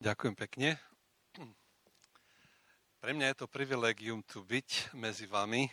[0.00, 0.80] Ďakujem pekne.
[3.04, 5.68] Pre mňa je to privilegium tu byť medzi vami,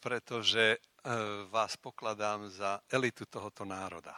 [0.00, 0.78] pretože e,
[1.52, 4.16] vás pokladám za elitu tohoto národa.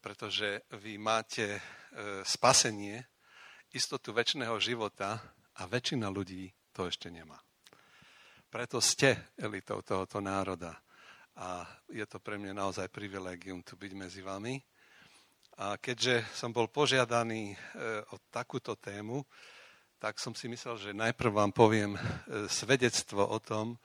[0.00, 1.60] Pretože vy máte e,
[2.24, 3.04] spasenie,
[3.76, 5.20] istotu väčšného života
[5.60, 7.36] a väčšina ľudí to ešte nemá.
[8.48, 10.72] Preto ste elitou tohoto národa
[11.36, 14.56] a je to pre mňa naozaj privilegium tu byť medzi vami.
[15.54, 17.56] A keďže som bol požiadaný e,
[18.10, 19.22] o takúto tému,
[20.02, 22.00] tak som si myslel, že najprv vám poviem e,
[22.50, 23.78] svedectvo o tom,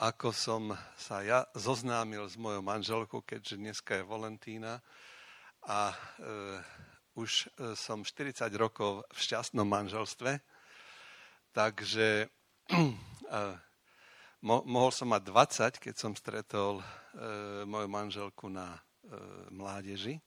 [0.00, 4.80] ako som sa ja zoznámil s mojou manželkou, keďže dneska je Valentína
[5.68, 5.96] a e,
[7.20, 10.40] už som 40 rokov v šťastnom manželstve,
[11.50, 12.30] takže
[14.46, 15.22] mo, mohol som mať
[15.82, 16.78] 20, keď som stretol
[17.66, 18.78] moju manželku na
[19.50, 20.22] mládeži.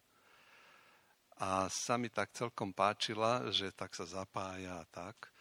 [1.41, 5.33] A sa mi tak celkom páčila, že tak sa zapája a tak.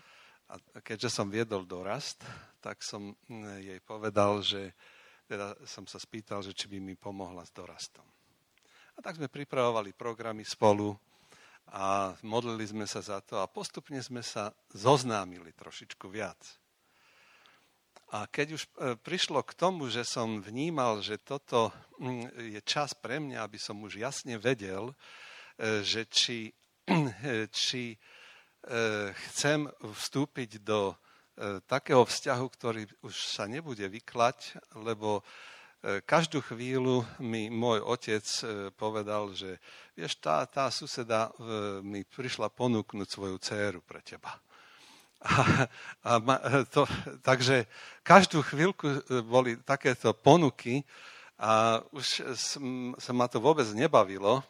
[0.48, 2.24] A keďže som viedol dorast,
[2.64, 3.12] tak som
[3.60, 4.72] jej povedal, že
[5.28, 8.02] teda som sa spýtal, že či by mi pomohla s dorastom.
[8.96, 10.96] A tak sme pripravovali programy spolu
[11.70, 16.40] a modlili sme sa za to a postupne sme sa zoznámili trošičku viac.
[18.10, 21.70] A keď už e, prišlo k tomu, že som vnímal, že toto
[22.02, 24.90] mm, je čas pre mňa, aby som už jasne vedel,
[25.60, 26.48] že či,
[27.52, 27.96] či e,
[29.12, 30.96] chcem vstúpiť do
[31.64, 35.24] takého vzťahu, ktorý už sa nebude vyklať, lebo
[36.04, 38.20] každú chvíľu mi môj otec
[38.76, 39.56] povedal, že
[39.96, 41.32] vieš, tá, tá suseda
[41.80, 44.36] mi prišla ponúknuť svoju dceru pre teba.
[46.04, 46.88] A, a to,
[47.20, 47.68] takže
[48.00, 50.80] každú chvíľku boli takéto ponuky
[51.36, 52.24] a už
[52.96, 54.40] sa ma to vôbec nebavilo,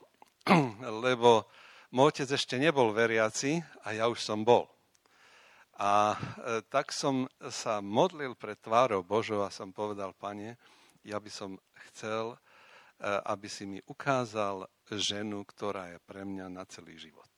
[1.06, 1.48] lebo
[1.92, 4.68] môj otec ešte nebol veriaci a ja už som bol.
[5.80, 10.60] A e, tak som sa modlil pred tvárou Božou a som povedal, pane,
[11.00, 11.56] ja by som
[11.88, 12.38] chcel, e,
[13.06, 17.30] aby si mi ukázal ženu, ktorá je pre mňa na celý život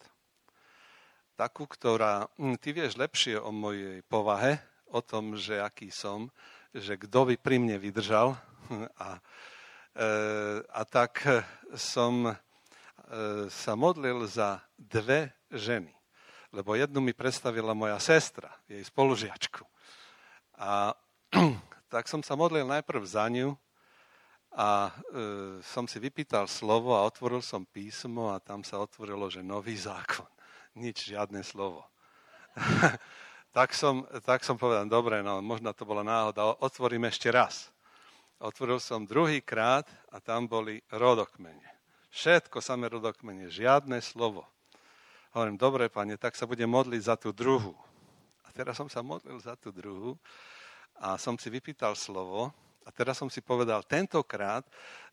[1.43, 4.62] takú, ktorá, hm, ty vieš lepšie o mojej povahe,
[4.93, 6.31] o tom, že aký som,
[6.71, 8.39] že kto by pri mne vydržal.
[9.03, 9.19] A,
[9.99, 10.09] e,
[10.65, 11.27] a tak
[11.75, 12.31] som
[13.53, 15.93] sa modlil za dve ženy.
[16.53, 19.65] Lebo jednu mi predstavila moja sestra, jej spolužiačku.
[20.61, 20.93] A
[21.93, 23.56] tak som sa modlil najprv za ňu
[24.53, 24.93] a e,
[25.65, 30.29] som si vypýtal slovo a otvoril som písmo a tam sa otvorilo, že nový zákon
[30.83, 31.89] nič, žiadne slovo.
[33.56, 37.73] tak, som, tak som povedal, dobre, no možno to bola náhoda, otvorím ešte raz.
[38.37, 41.81] Otvoril som druhýkrát a tam boli rodokmene.
[42.12, 44.45] Všetko samé rodokmene, žiadne slovo.
[45.33, 47.73] Hovorím, dobre, pane, tak sa budem modliť za tú druhú.
[48.45, 50.21] A teraz som sa modlil za tú druhú
[51.00, 52.53] a som si vypýtal slovo
[52.84, 54.61] a teraz som si povedal, tentokrát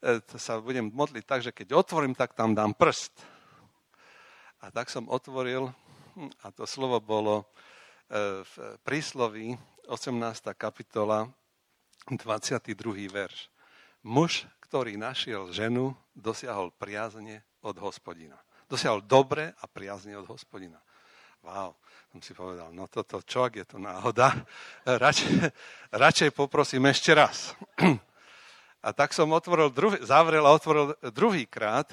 [0.04, 3.16] e, sa budem modliť tak, že keď otvorím, tak tam dám prst
[4.60, 5.72] a tak som otvoril,
[6.20, 7.48] hm, a to slovo bolo
[8.12, 9.56] e, v prísloví
[9.88, 10.20] 18.
[10.52, 11.32] kapitola,
[12.12, 12.76] 22.
[13.08, 13.48] verš.
[14.04, 18.38] Muž, ktorý našiel ženu, dosiahol priazne od hospodina.
[18.70, 20.78] Dosiahol dobre a priazne od hospodina.
[21.40, 21.80] Wow,
[22.12, 24.36] som si povedal, no toto čo, ak je to náhoda,
[25.04, 25.50] radšej,
[25.96, 27.56] radšej poprosím ešte raz.
[28.80, 31.92] A tak som otvoril druhý, zavrel a otvoril druhýkrát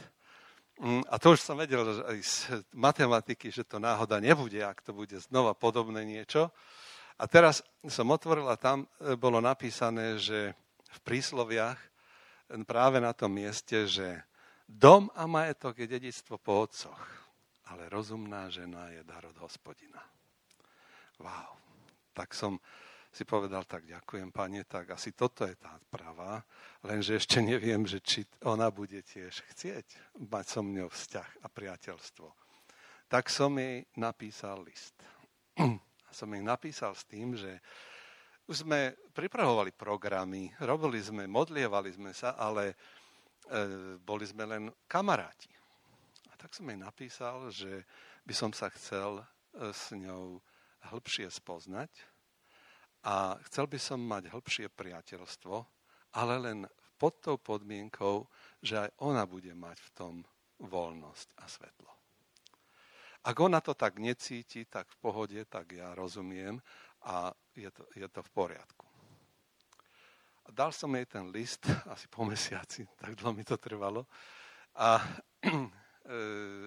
[0.77, 4.93] Mm, a to už som vedel aj z matematiky, že to náhoda nebude, ak to
[4.93, 6.53] bude znova podobné niečo.
[7.17, 10.53] A teraz som otvoril a tam e, bolo napísané, že
[10.93, 11.81] v prísloviach
[12.67, 14.23] práve na tom mieste, že
[14.67, 17.03] dom a majetok je dedictvo po otcoch,
[17.71, 20.03] ale rozumná žena je dar od hospodina.
[21.19, 21.59] Wow.
[22.17, 22.59] Tak som
[23.17, 26.45] si povedal, tak ďakujem, pane, tak asi toto je tá pravá,
[26.85, 32.29] lenže ešte neviem, že či ona bude tiež chcieť mať so mňou vzťah a priateľstvo.
[33.09, 34.99] Tak som jej napísal list.
[36.07, 37.59] A som jej napísal s tým, že
[38.47, 42.77] už sme pripravovali programy, robili sme, modlievali sme sa, ale e,
[43.99, 45.51] boli sme len kamaráti.
[46.31, 47.83] A tak som jej napísal, že
[48.23, 49.25] by som sa chcel e,
[49.75, 50.39] s ňou
[50.87, 51.91] hĺbšie spoznať,
[53.07, 55.55] a chcel by som mať hĺbšie priateľstvo,
[56.19, 56.67] ale len
[56.99, 58.27] pod tou podmienkou,
[58.59, 60.15] že aj ona bude mať v tom
[60.59, 61.93] voľnosť a svetlo.
[63.27, 66.59] Ak ona to tak necíti, tak v pohode, tak ja rozumiem
[67.07, 68.87] a je to, je to v poriadku.
[70.47, 74.07] A dal som jej ten list, asi po mesiaci, tak dlho mi to trvalo.
[74.77, 75.01] A
[75.43, 75.51] e,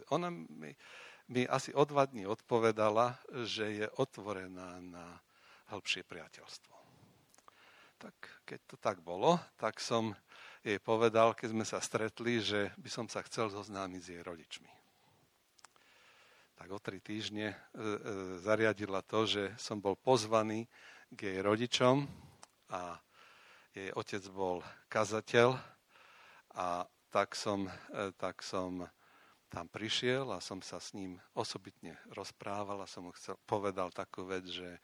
[0.15, 0.73] ona mi,
[1.29, 3.15] mi asi o dva dní odpovedala,
[3.45, 5.05] že je otvorená na
[5.69, 6.75] hĺbšie priateľstvo.
[7.99, 8.15] Tak
[8.47, 10.15] keď to tak bolo, tak som
[10.63, 14.78] jej povedal, keď sme sa stretli, že by som sa chcel zoznámiť s jej rodičmi.
[16.59, 17.97] Tak o tri týždne e, e,
[18.43, 20.67] zariadila to, že som bol pozvaný
[21.07, 22.03] k jej rodičom
[22.75, 22.99] a
[23.71, 24.59] jej otec bol
[24.91, 25.55] kazateľ
[26.59, 26.83] a
[27.15, 27.63] tak som,
[27.95, 28.83] e, tak som
[29.47, 34.27] tam prišiel a som sa s ním osobitne rozprával a som mu chcel, povedal takú
[34.27, 34.83] vec, že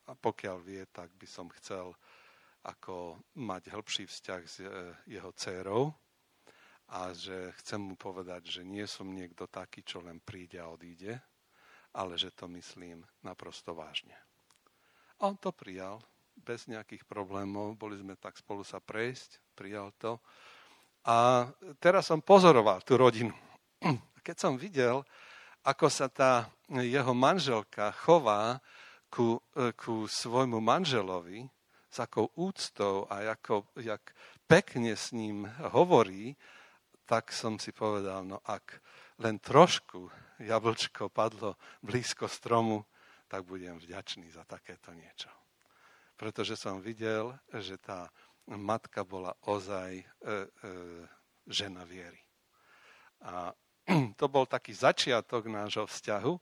[0.00, 1.92] pokiaľ vie, tak by som chcel
[2.64, 4.64] ako mať hĺbší vzťah s
[5.04, 5.92] jeho dcerou
[6.90, 11.16] a že chcem mu povedať, že nie som niekto taký, čo len príde a odíde,
[11.94, 14.14] ale že to myslím naprosto vážne.
[15.20, 16.02] A on to prijal
[16.34, 20.18] bez nejakých problémov, boli sme tak spolu sa prejsť, prijal to.
[21.06, 21.46] A
[21.78, 23.32] teraz som pozoroval tú rodinu.
[24.26, 25.04] Keď som videl,
[25.64, 28.58] ako sa tá jeho manželka chová
[29.08, 29.38] ku,
[29.78, 31.46] ku svojmu manželovi,
[31.94, 34.02] s akou úctou a ako, jak
[34.50, 36.34] pekne s ním hovorí,
[37.04, 38.80] tak som si povedal, no ak
[39.20, 40.10] len trošku
[40.40, 41.54] jablčko padlo
[41.84, 42.82] blízko stromu,
[43.28, 45.30] tak budem vďačný za takéto niečo.
[46.14, 48.08] Pretože som videl, že tá
[48.46, 50.38] matka bola ozaj e, e,
[51.48, 52.20] žena viery.
[53.24, 53.50] A
[54.20, 56.32] to bol taký začiatok nášho vzťahu.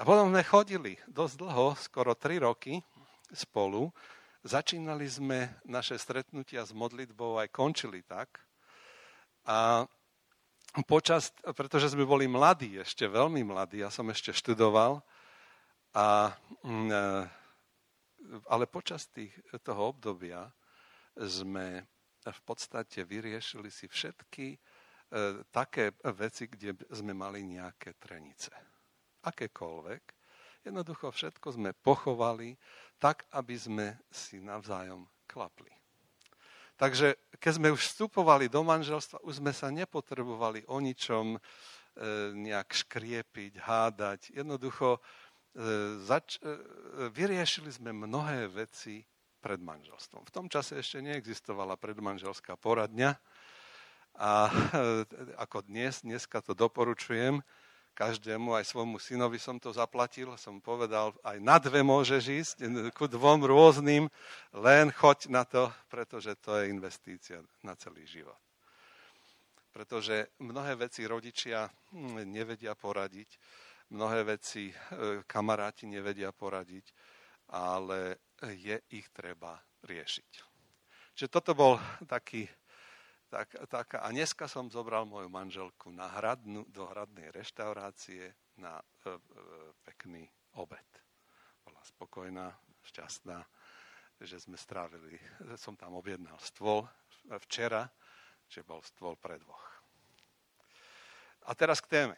[0.00, 2.80] A potom sme chodili dosť dlho, skoro tri roky
[3.32, 3.92] spolu.
[4.40, 8.40] Začínali sme naše stretnutia s modlitbou, aj končili tak.
[9.46, 9.86] A
[10.86, 15.02] počas, pretože sme boli mladí, ešte veľmi mladí, ja som ešte študoval,
[15.90, 16.30] a,
[16.62, 17.04] mm, e,
[18.46, 19.34] ale počas tých,
[19.64, 20.46] toho obdobia
[21.18, 21.82] sme
[22.22, 24.58] v podstate vyriešili si všetky e,
[25.50, 28.52] také veci, kde sme mali nejaké trenice.
[29.26, 30.02] Akékoľvek.
[30.60, 32.54] Jednoducho všetko sme pochovali
[33.00, 35.79] tak, aby sme si navzájom klapli.
[36.80, 41.38] Takže keď sme už vstupovali do manželstva, už sme sa nepotrebovali o ničom e,
[42.32, 44.32] nejak škriepiť, hádať.
[44.32, 45.00] Jednoducho e,
[46.00, 46.56] zač- e,
[47.12, 49.04] vyriešili sme mnohé veci
[49.44, 50.24] pred manželstvom.
[50.24, 53.12] V tom čase ešte neexistovala predmanželská poradňa
[54.16, 54.48] a
[55.44, 57.44] ako dnes, dneska to doporučujem,
[58.00, 62.56] každému, aj svojmu synovi som to zaplatil, som povedal, aj na dve môžeš ísť,
[62.96, 64.08] ku dvom rôznym,
[64.56, 68.40] len choď na to, pretože to je investícia na celý život.
[69.68, 73.36] Pretože mnohé veci rodičia hm, nevedia poradiť,
[73.92, 74.74] mnohé veci e,
[75.28, 76.86] kamaráti nevedia poradiť,
[77.52, 80.30] ale je ich treba riešiť.
[81.20, 81.76] Čiže toto bol
[82.08, 82.48] taký
[83.30, 89.14] tak, tak, a dneska som zobral moju manželku na hradnu, do hradnej reštaurácie na e,
[89.14, 89.16] e,
[89.86, 90.26] pekný
[90.58, 90.90] obed.
[91.62, 92.50] Bola spokojná,
[92.82, 93.38] šťastná,
[94.18, 95.14] že sme strávili,
[95.54, 96.90] som tam objednal stôl
[97.46, 97.86] včera,
[98.50, 99.62] že bol stôl pre dvoch.
[101.46, 102.16] A teraz k téme.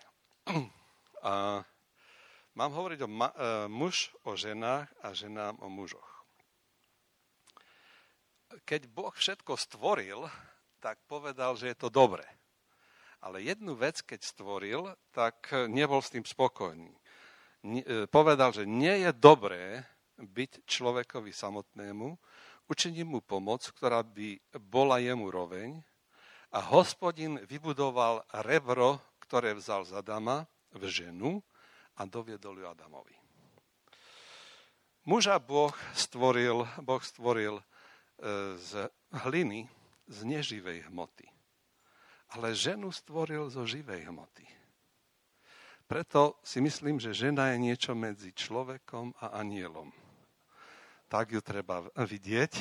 [1.22, 1.62] A
[2.56, 6.24] mám hovoriť o ma, e, muž o ženách a ženám o mužoch.
[8.64, 10.26] Keď Boh všetko stvoril,
[10.82, 12.26] tak povedal, že je to dobré.
[13.22, 16.90] Ale jednu vec, keď stvoril, tak nebol s tým spokojný.
[17.62, 19.86] E, povedal, že nie je dobré
[20.18, 22.18] byť človekovi samotnému,
[22.66, 25.70] učiním mu pomoc, ktorá by bola jemu roveň
[26.50, 30.42] a hospodin vybudoval rebro, ktoré vzal z Adama
[30.74, 31.38] v ženu
[31.94, 33.14] a doviedol ju Adamovi.
[35.06, 37.64] Muža Boh stvoril, boh stvoril e,
[38.58, 38.90] z
[39.26, 39.70] hliny,
[40.08, 41.26] z neživej hmoty.
[42.32, 44.46] Ale ženu stvoril zo živej hmoty.
[45.84, 49.92] Preto si myslím, že žena je niečo medzi človekom a anielom.
[51.12, 52.52] Tak ju treba vidieť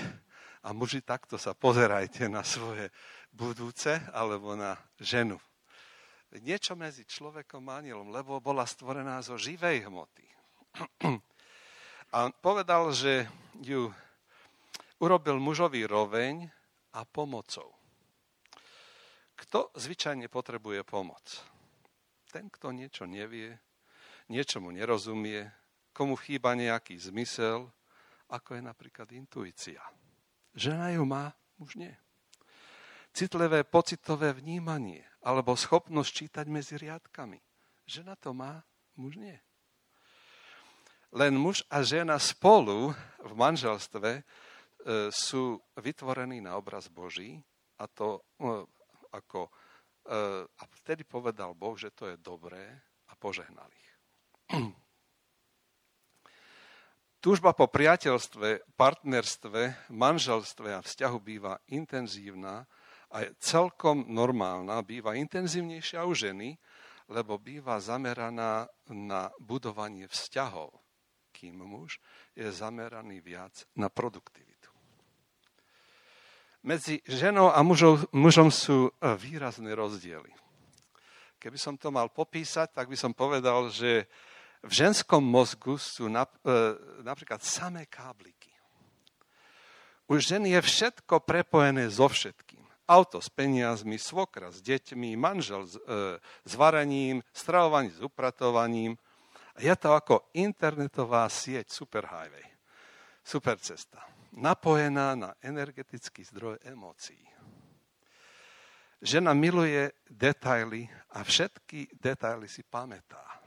[0.67, 2.91] a muži takto sa pozerajte na svoje
[3.31, 5.39] budúce alebo na ženu.
[6.31, 10.27] Niečo medzi človekom a anielom, lebo bola stvorená zo živej hmoty.
[12.11, 13.23] A povedal, že
[13.63, 13.87] ju
[14.99, 16.51] urobil mužový roveň
[16.93, 17.71] a pomocou.
[19.35, 21.25] Kto zvyčajne potrebuje pomoc?
[22.29, 23.57] Ten, kto niečo nevie,
[24.29, 25.49] niečomu nerozumie,
[25.91, 27.67] komu chýba nejaký zmysel,
[28.31, 29.83] ako je napríklad intuícia.
[30.55, 31.91] Žena ju má, muž nie.
[33.11, 37.39] Citlivé pocitové vnímanie alebo schopnosť čítať medzi riadkami.
[37.83, 38.63] Žena to má,
[38.95, 39.35] muž nie.
[41.11, 44.23] Len muž a žena spolu v manželstve
[45.13, 47.37] sú vytvorení na obraz Boží
[47.77, 48.65] a to e,
[49.13, 49.51] ako
[50.57, 53.89] a vtedy povedal Boh, že to je dobré a požehnal ich.
[57.21, 62.65] Túžba po priateľstve, partnerstve, manželstve a vzťahu býva intenzívna
[63.13, 66.57] a je celkom normálna, býva intenzívnejšia u ženy,
[67.13, 70.73] lebo býva zameraná na budovanie vzťahov,
[71.29, 72.01] kým muž
[72.33, 74.50] je zameraný viac na produktivitu.
[76.61, 80.29] Medzi ženou a mužom, mužom sú e, výrazné rozdiely.
[81.41, 84.05] Keby som to mal popísať, tak by som povedal, že
[84.61, 86.13] v ženskom mozgu sú e,
[87.01, 88.53] napríklad samé kábliky.
[90.05, 92.61] U ženy je všetko prepojené so všetkým.
[92.85, 99.01] Auto s peniazmi, svokra s deťmi, manžel s, e, s varaním, stravovanie s upratovaním.
[99.57, 102.45] Je to ako internetová sieť superhighway,
[103.25, 103.97] super cesta,
[104.35, 107.21] napojená na energetický zdroj emócií.
[109.01, 110.85] Žena miluje detaily
[111.17, 113.41] a všetky detaily si pamätá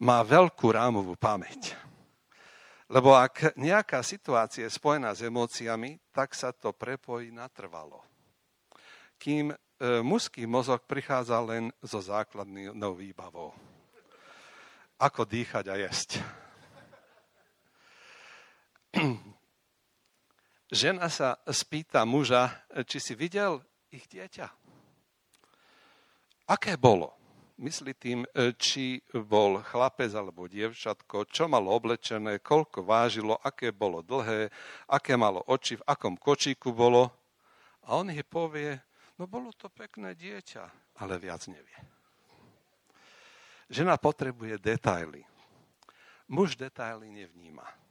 [0.00, 1.72] má veľkú rámovú pamäť.
[2.86, 7.98] Lebo ak nejaká situácia je spojená s emóciami, tak sa to prepojí natrvalo.
[9.18, 9.56] Kým e,
[10.04, 13.50] mužský mozog prichádza len zo základnou výbavou.
[15.02, 16.10] Ako dýchať a jesť.
[20.66, 22.50] Žena sa spýta muža,
[22.90, 23.62] či si videl
[23.94, 24.46] ich dieťa.
[26.50, 27.16] Aké bolo?
[27.56, 34.04] myslí tým, e, či bol chlapec alebo dievčatko, čo malo oblečené, koľko vážilo, aké bolo
[34.04, 34.52] dlhé,
[34.88, 37.08] aké malo oči, v akom kočíku bolo.
[37.88, 38.76] A on jej povie,
[39.16, 40.64] no bolo to pekné dieťa,
[41.00, 41.78] ale viac nevie.
[43.66, 45.26] Žena potrebuje detaily.
[46.30, 47.85] Muž detaily nevníma.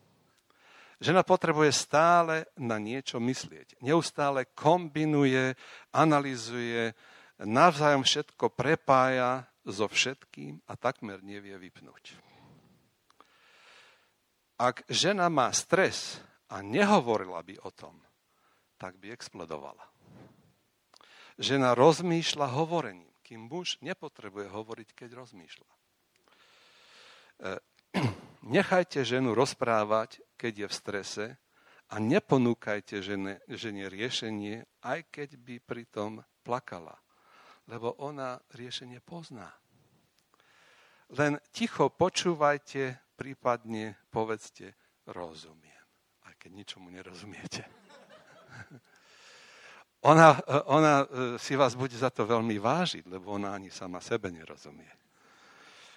[1.03, 3.83] Žena potrebuje stále na niečo myslieť.
[3.83, 5.53] Neustále kombinuje,
[5.91, 6.95] analizuje,
[7.43, 12.15] navzájom všetko prepája so všetkým a takmer nevie vypnúť.
[14.55, 17.99] Ak žena má stres a nehovorila by o tom,
[18.79, 19.83] tak by explodovala.
[21.35, 25.71] Žena rozmýšľa hovorením, kým muž nepotrebuje hovoriť, keď rozmýšľa.
[28.45, 31.25] Nechajte ženu rozprávať, keď je v strese
[31.89, 36.95] a neponúkajte žene, žene riešenie, aj keď by pritom plakala
[37.67, 39.49] lebo ona riešenie pozná.
[41.13, 44.73] Len ticho počúvajte, prípadne povedzte,
[45.09, 45.85] rozumiem,
[46.25, 47.63] aj keď ničomu nerozumiete.
[50.05, 50.37] Ona,
[50.69, 51.05] ona e,
[51.41, 54.93] si vás bude za to veľmi vážiť, lebo ona ani sama sebe nerozumie.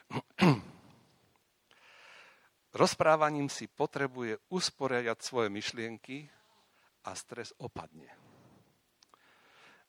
[2.76, 6.28] Rozprávaním si potrebuje usporiadať svoje myšlienky
[7.08, 8.28] a stres opadne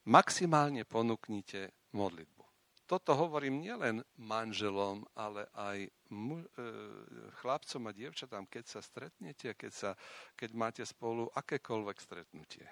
[0.08, 2.44] maximálne ponúknite modlitbu.
[2.90, 6.46] Toto hovorím nielen manželom, ale aj mu, e,
[7.38, 9.90] chlapcom a dievčatám, keď sa stretnete, keď, sa,
[10.34, 12.66] keď máte spolu akékoľvek stretnutie.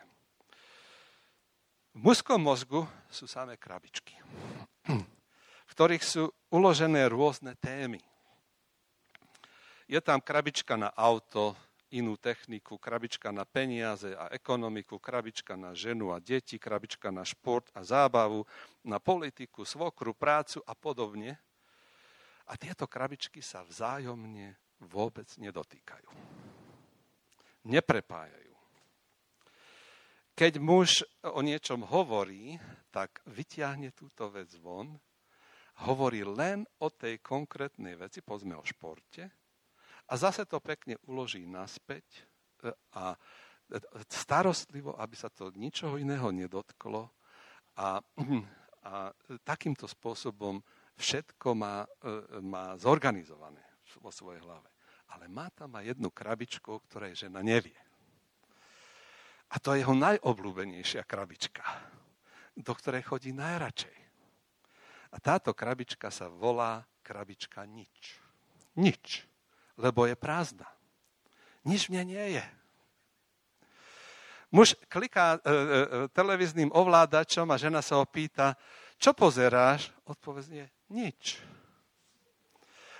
[1.94, 4.18] V mužskom mozgu sú samé krabičky,
[5.70, 8.02] v ktorých sú uložené rôzne témy.
[9.88, 11.56] Je tam krabička na auto,
[11.88, 17.72] inú techniku, krabička na peniaze a ekonomiku, krabička na ženu a deti, krabička na šport
[17.72, 18.44] a zábavu,
[18.84, 21.40] na politiku, svokru, prácu a podobne.
[22.48, 26.08] A tieto krabičky sa vzájomne vôbec nedotýkajú.
[27.68, 28.56] Neprepájajú.
[30.38, 32.60] Keď muž o niečom hovorí,
[32.92, 34.94] tak vyťahne túto vec von,
[35.88, 39.47] hovorí len o tej konkrétnej veci, pozme o športe,
[40.08, 42.24] a zase to pekne uloží naspäť
[42.64, 43.12] e, a
[44.08, 47.12] starostlivo, aby sa to ničoho iného nedotklo
[47.76, 48.00] a,
[48.88, 49.12] a
[49.44, 50.64] takýmto spôsobom
[50.96, 53.60] všetko má, e, má zorganizované
[54.00, 54.68] vo svojej hlave.
[55.12, 57.76] Ale má tam aj jednu krabičku, o ktorej žena nevie.
[59.48, 61.64] A to je jeho najobľúbenejšia krabička,
[62.52, 63.96] do ktorej chodí najradšej.
[65.08, 68.20] A táto krabička sa volá krabička nič.
[68.76, 69.24] Nič
[69.78, 70.66] lebo je prázdna.
[71.62, 72.46] Nič v nej nie je.
[74.50, 78.56] Muž kliká e, e, e, televíznym ovládačom a žena sa ho pýta,
[78.98, 79.92] čo pozeráš?
[80.08, 81.38] Odpovedzne, nič.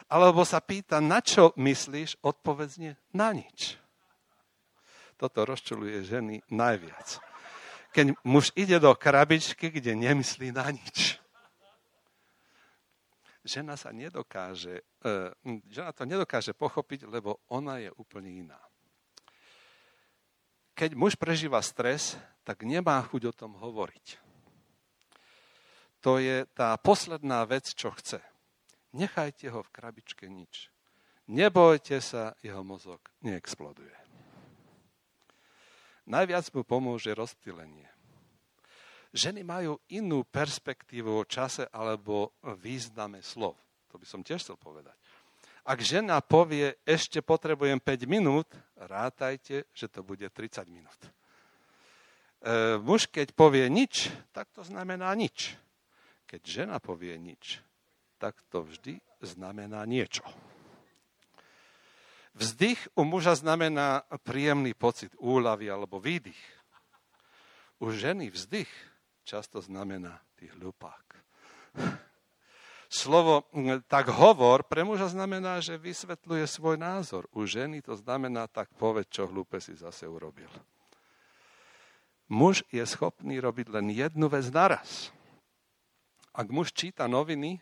[0.09, 2.21] Alebo sa pýta, na čo myslíš?
[2.21, 3.81] Odpovedzne, na nič.
[5.19, 7.19] Toto rozčuluje ženy najviac.
[7.91, 11.19] Keď muž ide do krabičky, kde nemyslí na nič
[13.49, 15.33] žena sa nedokáže, uh,
[15.73, 18.61] žena to nedokáže pochopiť, lebo ona je úplne iná.
[20.77, 22.15] Keď muž prežíva stres,
[22.47, 24.21] tak nemá chuť o tom hovoriť.
[25.99, 28.23] to je tá posledná vec, čo chce.
[28.95, 30.71] Nechajte ho v krabičke nič.
[31.27, 33.93] Nebojte sa, jeho mozog neexploduje.
[36.09, 37.98] Najviac mu pomôže rozptýlenie.
[39.09, 43.57] Ženy majú inú perspektívu o čase alebo význame slov.
[43.89, 44.93] To by som tiež chcel povedať.
[45.69, 50.97] Ak žena povie, ešte potrebujem 5 minút, rátajte, že to bude 30 minút.
[51.05, 51.09] E,
[52.81, 55.57] muž, keď povie nič, tak to znamená nič.
[56.25, 57.61] Keď žena povie nič,
[58.17, 60.25] tak to vždy znamená niečo.
[62.39, 66.39] Vzdych u muža znamená príjemný pocit úlavy alebo výdych.
[67.83, 68.71] U ženy vzdych
[69.29, 71.05] často znamená tých hlupák.
[72.89, 73.45] Slovo
[73.85, 77.29] tak hovor pre muža znamená, že vysvetľuje svoj názor.
[77.37, 80.49] U ženy to znamená tak povedz, čo hlúpe si zase urobil.
[82.33, 85.13] Muž je schopný robiť len jednu vec naraz.
[86.33, 87.61] Ak muž číta noviny,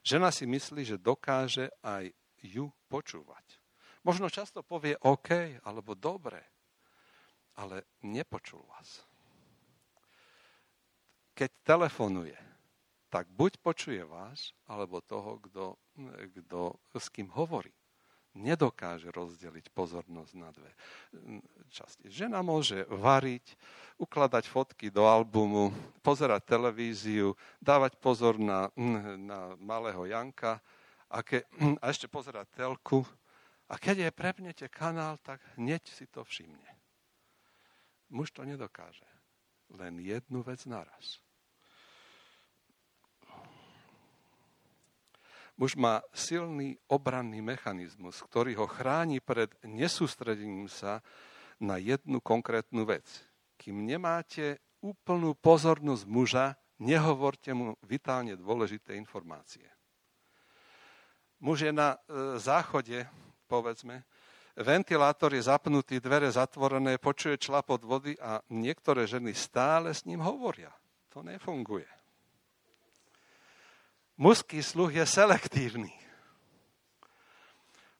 [0.00, 2.08] žena si myslí, že dokáže aj
[2.40, 3.60] ju počúvať.
[4.08, 6.40] Možno často povie OK alebo dobre,
[7.60, 9.04] ale nepočul vás.
[11.36, 12.32] Keď telefonuje,
[13.12, 15.76] tak buď počuje vás, alebo toho, kto,
[16.32, 17.70] kto s kým hovorí.
[18.36, 20.68] Nedokáže rozdeliť pozornosť na dve
[21.72, 22.12] časti.
[22.12, 23.56] Žena môže variť,
[23.96, 25.72] ukladať fotky do albumu,
[26.04, 28.68] pozerať televíziu, dávať pozor na,
[29.16, 30.60] na malého Janka
[31.08, 31.48] a, ke,
[31.80, 33.04] a ešte pozerať telku
[33.72, 36.70] a keď je prepnete kanál, tak hneď si to všimne.
[38.12, 39.08] Muž to nedokáže.
[39.72, 41.18] Len jednu vec naraz.
[45.56, 51.00] Muž má silný obranný mechanizmus, ktorý ho chráni pred nesústredením sa
[51.56, 53.08] na jednu konkrétnu vec.
[53.56, 56.46] Kým nemáte úplnú pozornosť muža,
[56.76, 59.64] nehovorte mu vitálne dôležité informácie.
[61.40, 63.08] Muž je na e, záchode
[63.46, 64.02] povedzme,
[64.58, 70.74] ventilátor je zapnutý, dvere zatvorené, počuje člapot vody a niektoré ženy stále s ním hovoria.
[71.14, 71.95] To nefunguje.
[74.16, 75.92] Mužský sluch je selektívny.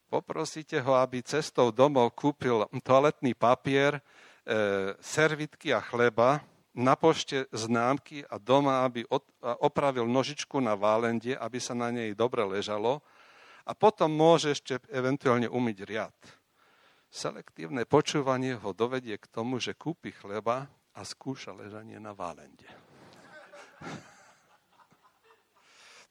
[0.09, 4.01] Poprosíte ho, aby cestou domov kúpil toaletný papier, e,
[4.97, 6.41] servitky a chleba,
[6.77, 9.05] na pošte známky a doma, aby
[9.41, 13.01] opravil nožičku na válende, aby sa na nej dobre ležalo
[13.65, 16.17] a potom môže ešte eventuálne umyť riad.
[17.09, 22.69] Selektívne počúvanie ho dovedie k tomu, že kúpi chleba a skúša ležanie na válende.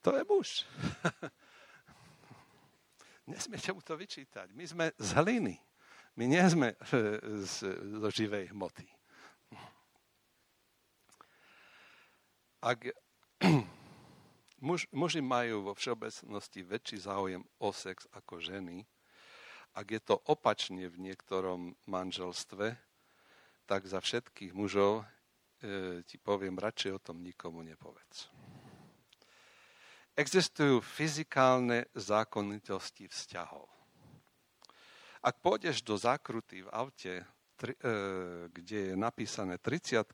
[0.05, 0.49] To je muž.
[3.33, 4.53] Nesmiete mu to vyčítať.
[4.53, 5.57] My sme z hliny.
[6.13, 6.77] My nie sme
[7.41, 8.85] z, zo živej hmoty.
[12.61, 12.85] Ak
[14.65, 18.87] Muž, muži majú vo všeobecnosti väčší záujem o sex ako ženy.
[19.75, 22.73] Ak je to opačne v niektorom manželstve,
[23.67, 28.44] tak za všetkých mužov e, ti poviem, radšej o tom nikomu nepovedz.
[30.15, 33.67] Existujú fyzikálne zákonitosti vzťahov.
[35.19, 37.13] Ak pôjdeš do zákruty v aute,
[37.59, 40.07] tri, e, kde je napísané 30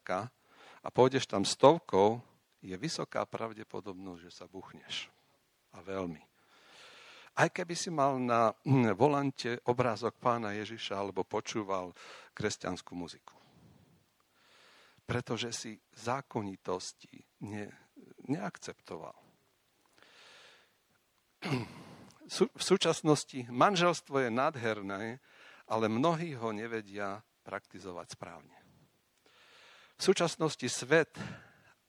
[0.81, 2.17] a pôjdeš tam stovkou,
[2.65, 5.05] je vysoká pravdepodobnosť, že sa buchneš.
[5.77, 6.21] A veľmi.
[7.37, 8.57] Aj keby si mal na
[8.97, 11.93] volante obrázok pána Ježiša alebo počúval
[12.33, 13.37] kresťanskú muziku.
[15.05, 17.69] Pretože si zákonitosti ne,
[18.25, 19.20] neakceptoval.
[22.32, 25.19] V súčasnosti manželstvo je nádherné,
[25.67, 28.58] ale mnohí ho nevedia praktizovať správne.
[29.97, 31.13] V súčasnosti svet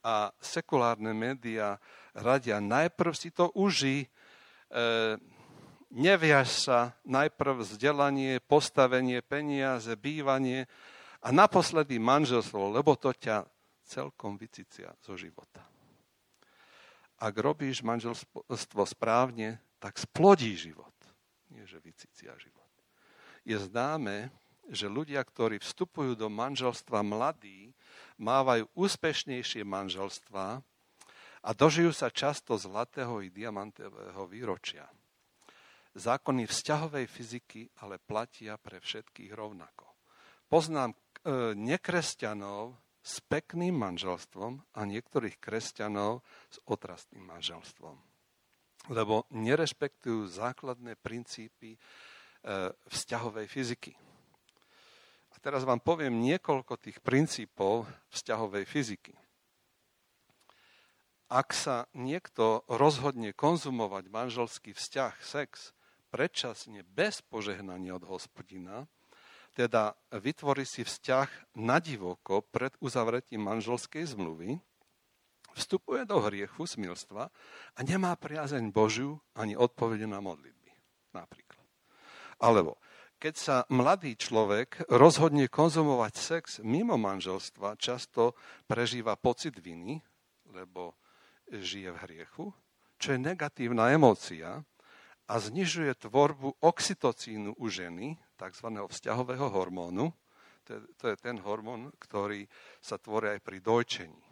[0.03, 1.79] a sekulárne médiá
[2.11, 4.07] radia, najprv si to uži, e,
[5.95, 10.67] neviaž sa, najprv vzdelanie, postavenie, peniaze, bývanie
[11.23, 13.47] a naposledy manželstvo, lebo to ťa
[13.87, 15.72] celkom vycicia zo života.
[17.23, 20.91] Ak robíš manželstvo správne, tak splodí život.
[21.47, 22.67] Nie, že vycicia život.
[23.47, 24.27] Je známe,
[24.67, 27.71] že ľudia, ktorí vstupujú do manželstva mladí,
[28.19, 30.59] mávajú úspešnejšie manželstva
[31.43, 34.87] a dožijú sa často zlatého i diamantového výročia.
[35.95, 39.87] Zákony vzťahovej fyziky ale platia pre všetkých rovnako.
[40.51, 40.97] Poznám e,
[41.55, 47.99] nekresťanov s pekným manželstvom a niektorých kresťanov s otrastným manželstvom.
[48.87, 51.79] Lebo nerešpektujú základné princípy e,
[52.71, 53.93] vzťahovej fyziky
[55.43, 57.83] teraz vám poviem niekoľko tých princípov
[58.15, 59.13] vzťahovej fyziky.
[61.33, 65.73] ak sa niekto rozhodne konzumovať manželský vzťah, sex,
[66.13, 68.85] predčasne bez požehnania od hospodina,
[69.53, 74.57] teda vytvorí si vzťah na divoko pred uzavretím manželskej zmluvy,
[75.53, 77.29] vstupuje do hriechu smilstva
[77.77, 80.73] a nemá priazeň Božiu ani odpovede na modlitby.
[81.13, 81.61] Napríklad.
[82.41, 82.81] Alebo
[83.21, 88.35] keď sa mladý človek rozhodne konzumovať sex mimo manželstva, často
[88.67, 90.01] prežíva pocit viny,
[90.51, 90.97] lebo
[91.47, 92.45] žije v hriechu,
[92.99, 94.59] čo je negatívna emócia
[95.27, 98.67] a znižuje tvorbu oxytocínu u ženy, tzv.
[98.67, 100.11] vzťahového hormónu.
[100.63, 102.47] To je, to je ten hormón, ktorý
[102.79, 104.23] sa tvorí aj pri dojčení.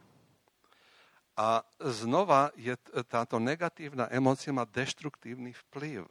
[1.36, 2.75] A znova je
[3.08, 6.08] táto negatívna emócia má deštruktívny vplyv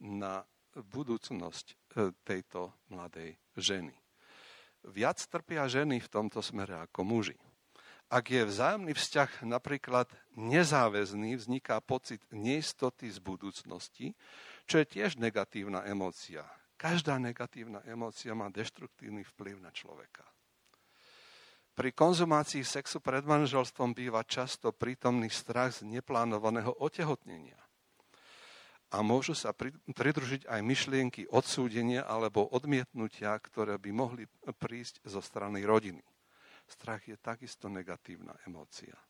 [0.00, 0.44] na
[0.76, 1.74] budúcnosť e,
[2.24, 3.92] tejto mladej ženy.
[4.88, 7.38] Viac trpia ženy v tomto smere ako muži.
[8.12, 10.04] Ak je vzájomný vzťah napríklad
[10.36, 14.12] nezáväzný, vzniká pocit neistoty z budúcnosti,
[14.68, 16.44] čo je tiež negatívna emócia.
[16.76, 20.28] Každá negatívna emócia má deštruktívny vplyv na človeka.
[21.72, 27.56] Pri konzumácii sexu pred manželstvom býva často prítomný strach z neplánovaného otehotnenia.
[28.92, 34.28] A môžu sa pridružiť aj myšlienky odsúdenia alebo odmietnutia, ktoré by mohli
[34.60, 36.04] prísť zo strany rodiny.
[36.66, 38.94] Strach je takisto negatívna emócia.
[38.94, 39.04] E,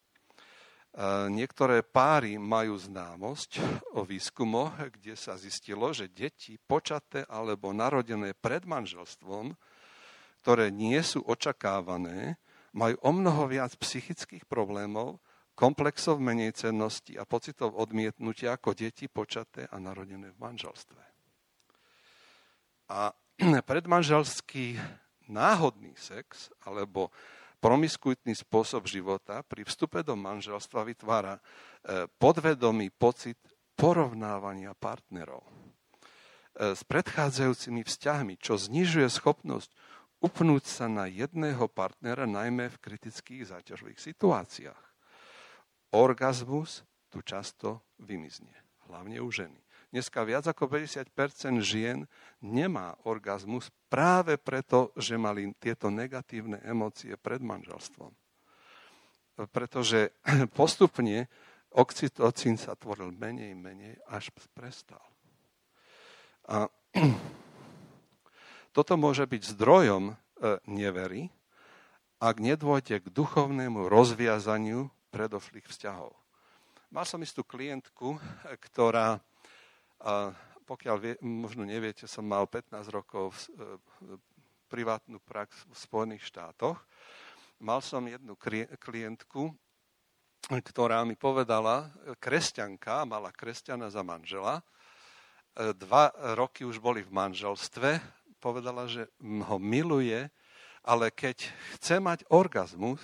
[1.33, 3.51] niektoré páry majú známosť
[3.97, 9.57] o výskumoch, kde sa zistilo, že deti počaté alebo narodené pred manželstvom,
[10.45, 12.37] ktoré nie sú očakávané,
[12.77, 15.21] majú o mnoho viac psychických problémov,
[15.53, 21.03] komplexov menej cennosti a pocitov odmietnutia ako deti počaté a narodené v manželstve.
[22.93, 23.13] A
[23.71, 24.77] predmanželský
[25.29, 27.13] náhodný sex alebo
[27.63, 31.43] promiskuitný spôsob života pri vstupe do manželstva vytvára e,
[32.19, 33.39] podvedomý pocit
[33.79, 35.51] porovnávania partnerov e,
[36.75, 39.71] s predchádzajúcimi vzťahmi, čo znižuje schopnosť
[40.19, 44.83] upnúť sa na jedného partnera, najmä v kritických záťažových situáciách.
[45.95, 48.55] Orgazmus tu často vymizne,
[48.91, 49.62] hlavne u ženy.
[49.93, 51.13] Dneska viac ako 50%
[51.61, 52.09] žien
[52.41, 58.09] nemá orgazmus práve preto, že mali tieto negatívne emócie pred manželstvom.
[59.53, 60.17] Pretože
[60.57, 61.29] postupne
[61.77, 65.05] oxytocín sa tvoril menej, menej, až prestal.
[66.49, 66.73] A
[68.77, 70.15] toto môže byť zdrojom e,
[70.73, 71.29] nevery,
[72.17, 76.17] ak nedôjde k duchovnému rozviazaniu predošlých vzťahov.
[76.89, 78.17] Mal som istú klientku,
[78.73, 79.21] ktorá
[80.03, 80.35] a
[80.67, 84.19] pokiaľ vie, možno neviete, som mal 15 rokov v, e,
[84.67, 86.81] privátnu prax v Spojených štátoch.
[87.63, 88.35] Mal som jednu
[88.83, 89.55] klientku,
[90.51, 91.87] ktorá mi povedala,
[92.19, 94.65] kresťanka, mala kresťana za manžela, e,
[95.77, 98.03] dva roky už boli v manželstve,
[98.43, 100.27] povedala, že ho miluje,
[100.83, 101.47] ale keď
[101.79, 102.99] chce mať orgazmus,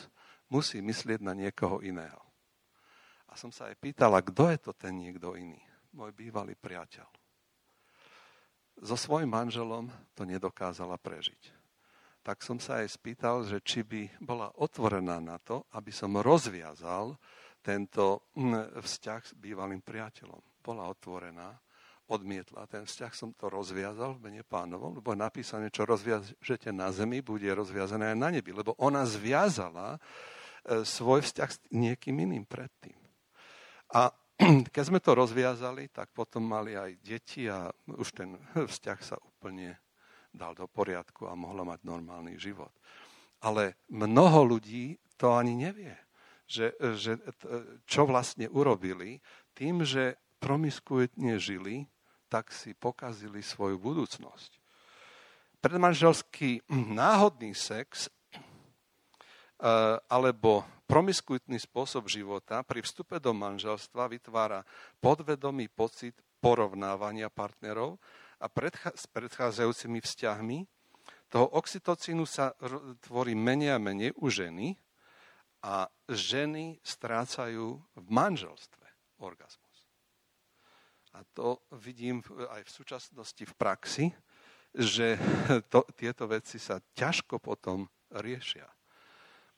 [0.51, 2.19] musí myslieť na niekoho iného.
[3.31, 7.09] A som sa aj pýtala, kto je to ten niekto iný môj bývalý priateľ.
[8.79, 11.59] So svojim manželom to nedokázala prežiť.
[12.23, 17.17] Tak som sa aj spýtal, že či by bola otvorená na to, aby som rozviazal
[17.65, 20.63] tento mm, vzťah s bývalým priateľom.
[20.63, 21.59] Bola otvorená,
[22.09, 22.69] odmietla.
[22.69, 27.21] Ten vzťah som to rozviazal v mene pánovom, lebo je napísané, čo rozviažete na zemi,
[27.21, 28.51] bude rozviazané aj na nebi.
[28.51, 29.99] Lebo ona zviazala e,
[30.89, 32.97] svoj vzťah s niekým iným predtým.
[33.93, 34.13] A
[34.75, 38.39] keď sme to rozviazali, tak potom mali aj deti a už ten
[38.73, 39.79] vzťah sa úplne
[40.31, 42.71] dal do poriadku a mohla mať normálny život.
[43.43, 45.95] Ale mnoho ľudí to ani nevie,
[46.47, 47.19] že, že
[47.87, 49.19] čo vlastne urobili
[49.55, 51.91] tým, že promiskuitne žili,
[52.31, 54.51] tak si pokazili svoju budúcnosť.
[55.59, 56.63] Predmanželský
[57.03, 58.07] náhodný sex
[60.09, 64.63] alebo promiskuitný spôsob života pri vstupe do manželstva vytvára
[65.03, 67.99] podvedomý pocit porovnávania partnerov
[68.39, 70.59] a predcha- s predchádzajúcimi vzťahmi.
[71.29, 72.57] Toho oxytocínu sa
[73.05, 74.79] tvorí menej a menej u ženy
[75.61, 78.87] a ženy strácajú v manželstve
[79.21, 79.69] orgazmus.
[81.13, 84.07] A to vidím aj v súčasnosti v praxi,
[84.71, 85.19] že
[85.73, 88.78] to, tieto veci sa ťažko potom riešia.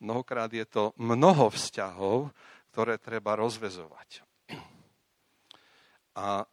[0.01, 2.33] Mnohokrát je to mnoho vzťahov,
[2.73, 4.25] ktoré treba rozvezovať.
[6.17, 6.47] A e,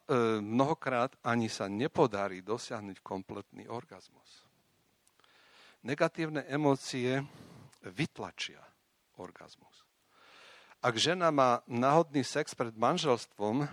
[0.43, 4.43] mnohokrát ani sa nepodarí dosiahnuť kompletný orgazmus.
[5.88, 7.23] Negatívne emócie
[7.88, 8.60] vytlačia
[9.17, 9.88] orgazmus.
[10.83, 13.67] Ak žena má náhodný sex pred manželstvom, e,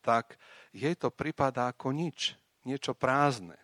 [0.00, 0.38] tak
[0.70, 3.58] jej to pripadá ako nič, niečo prázdne.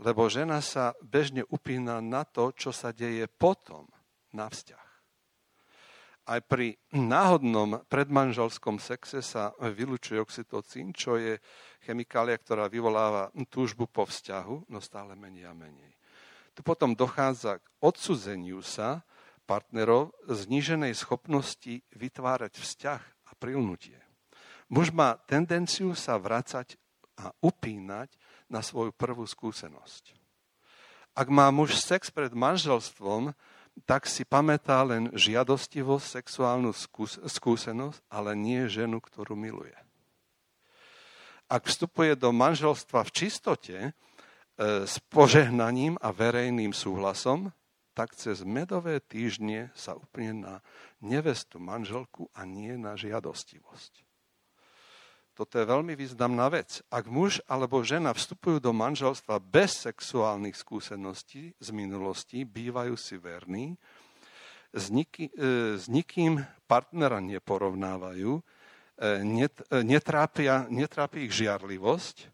[0.00, 3.84] Lebo žena sa bežne upína na to, čo sa deje potom
[4.34, 4.88] na vzťah.
[6.30, 11.42] Aj pri náhodnom predmanželskom sexe sa vylučuje oxytocín, čo je
[11.82, 15.90] chemikália, ktorá vyvoláva túžbu po vzťahu, no stále menej a menej.
[16.54, 19.02] Tu potom dochádza k odsudzeniu sa
[19.48, 23.98] partnerov zníženej schopnosti vytvárať vzťah a prilnutie.
[24.70, 26.78] Muž má tendenciu sa vracať
[27.18, 28.14] a upínať
[28.46, 30.14] na svoju prvú skúsenosť.
[31.18, 33.34] Ak má muž sex pred manželstvom,
[33.86, 36.70] tak si pamätá len žiadostivosť, sexuálnu
[37.26, 39.76] skúsenosť, ale nie ženu, ktorú miluje.
[41.50, 43.90] Ak vstupuje do manželstva v čistote, e,
[44.86, 47.50] s požehnaním a verejným súhlasom,
[47.90, 50.54] tak cez medové týždne sa upne na
[51.02, 54.09] nevestu manželku a nie na žiadostivosť.
[55.40, 56.84] Toto je veľmi významná vec.
[56.92, 63.72] Ak muž alebo žena vstupujú do manželstva bez sexuálnych skúseností z minulosti, bývajú si verní,
[64.68, 68.42] s, niký, e, s nikým partnera neporovnávajú, e,
[69.24, 72.28] net, e, netrápia, netrápi ich žiarlivosť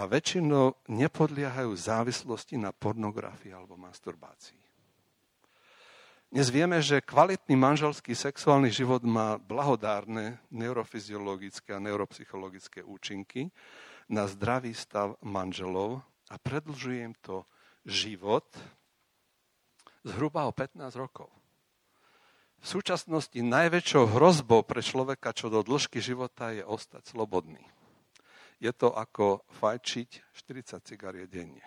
[0.00, 4.67] a väčšinou nepodliehajú závislosti na pornografii alebo masturbácii.
[6.28, 13.48] Dnes vieme, že kvalitný manželský sexuálny život má blahodárne neurofyziologické a neuropsychologické účinky
[14.12, 17.48] na zdravý stav manželov a predlžuje im to
[17.88, 18.44] život
[20.04, 21.32] zhruba o 15 rokov.
[22.60, 27.64] V súčasnosti najväčšou hrozbou pre človeka čo do dĺžky života je ostať slobodný.
[28.60, 31.64] Je to ako fajčiť 40 cigariet denne.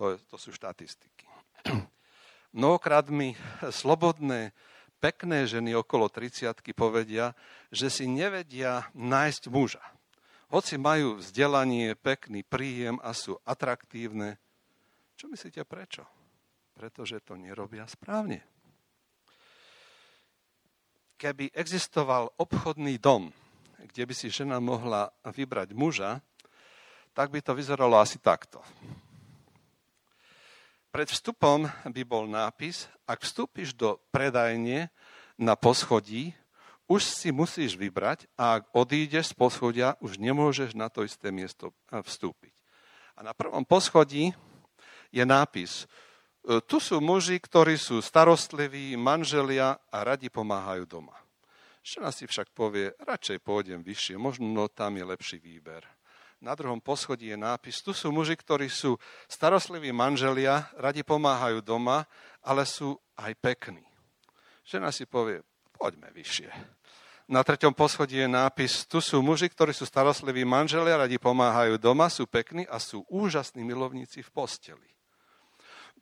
[0.00, 1.28] To, je, to sú štatistiky.
[2.58, 3.38] Mnohokrát mi
[3.70, 4.50] slobodné,
[4.98, 7.38] pekné ženy okolo 30 povedia,
[7.70, 9.84] že si nevedia nájsť muža.
[10.50, 14.42] Hoci majú vzdelanie, pekný príjem a sú atraktívne.
[15.14, 16.02] Čo myslíte prečo?
[16.74, 18.42] Pretože to nerobia správne.
[21.14, 23.30] Keby existoval obchodný dom,
[23.86, 26.18] kde by si žena mohla vybrať muža,
[27.14, 28.58] tak by to vyzeralo asi takto.
[30.88, 34.88] Pred vstupom by bol nápis, ak vstúpiš do predajne
[35.36, 36.32] na poschodí,
[36.88, 41.76] už si musíš vybrať a ak odídeš z poschodia, už nemôžeš na to isté miesto
[41.92, 42.56] eh, vstúpiť.
[43.20, 44.32] A na prvom poschodí
[45.12, 51.16] je nápis, eh, tu sú muži, ktorí sú starostliví, manželia a radi pomáhajú doma.
[51.84, 55.97] Žena si však povie, radšej pôjdem vyššie, možno tam je lepší výber
[56.38, 58.94] na druhom poschodí je nápis, tu sú muži, ktorí sú
[59.26, 62.06] starostliví manželia, radi pomáhajú doma,
[62.42, 63.82] ale sú aj pekní.
[64.62, 65.42] Žena si povie,
[65.74, 66.50] poďme vyššie.
[67.28, 72.08] Na treťom poschodí je nápis, tu sú muži, ktorí sú starostliví manželia, radi pomáhajú doma,
[72.08, 74.88] sú pekní a sú úžasní milovníci v posteli.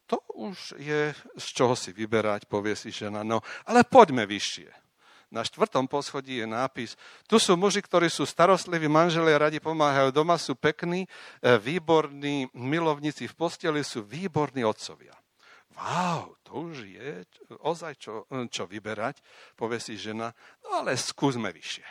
[0.07, 4.86] To už je z čoho si vyberať, povie si žena, no ale poďme vyššie.
[5.27, 6.95] Na štvrtom poschodí je nápis.
[7.27, 11.11] Tu sú muži, ktorí sú starostliví, manželia radi pomáhajú doma, sú pekní,
[11.43, 15.19] e, výborní milovníci v posteli, sú výborní otcovia.
[15.75, 17.27] Wow, to už je
[17.61, 19.21] ozaj čo, čo vyberať,
[19.59, 20.31] povie si žena,
[20.65, 21.85] no ale skúsme vyššie.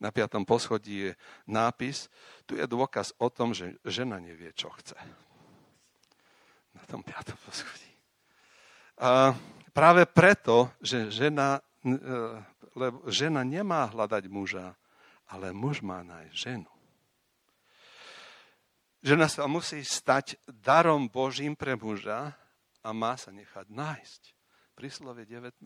[0.00, 1.10] Na piatom poschodí je
[1.46, 2.08] nápis,
[2.48, 4.96] tu je dôkaz o tom, že žena nevie, čo chce.
[6.74, 7.92] Na tom piatom poschodí.
[8.98, 9.36] A
[9.70, 11.75] práve preto, že žena E,
[12.74, 14.74] lebo žena nemá hľadať muža,
[15.30, 16.70] ale muž má nájsť ženu.
[19.06, 22.34] Žena sa musí stať darom Božím pre muža
[22.82, 24.22] a má sa nechať nájsť.
[24.74, 25.62] Príslove 19.14.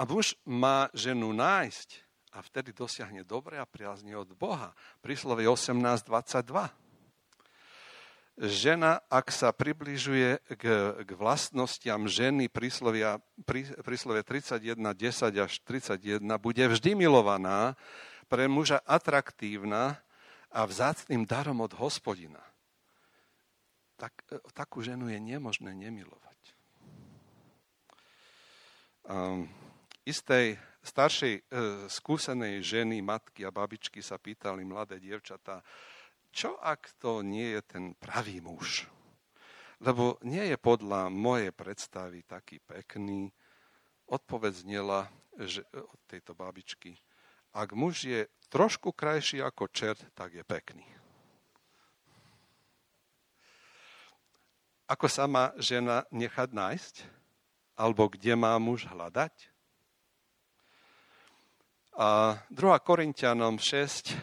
[0.00, 1.88] A muž má ženu nájsť
[2.32, 4.72] a vtedy dosiahne dobre a priazne od Boha.
[5.04, 6.91] Príslove 18.22
[8.40, 10.64] žena, ak sa približuje k,
[11.04, 17.76] k vlastnostiam ženy príslovia, prí, príslovie 31, 10 až 31, bude vždy milovaná,
[18.32, 20.00] pre muža atraktívna
[20.48, 22.40] a vzácným darom od hospodina.
[24.00, 26.40] Tak, e, takú ženu je nemožné nemilovať.
[29.04, 29.50] Um,
[30.08, 31.42] istej staršej e,
[31.92, 35.60] skúsenej ženy, matky a babičky sa pýtali mladé dievčatá,
[36.32, 38.88] čo ak to nie je ten pravý muž?
[39.78, 43.30] Lebo nie je podľa mojej predstavy taký pekný.
[44.08, 45.00] Odpoveď znela
[45.36, 46.96] že, od tejto babičky.
[47.52, 50.86] Ak muž je trošku krajší ako čert, tak je pekný.
[54.88, 57.22] Ako sa má žena nechať nájsť?
[57.76, 59.32] alebo kde má muž hľadať?
[61.92, 62.78] A 2.
[62.80, 64.16] Korintianom 6, e,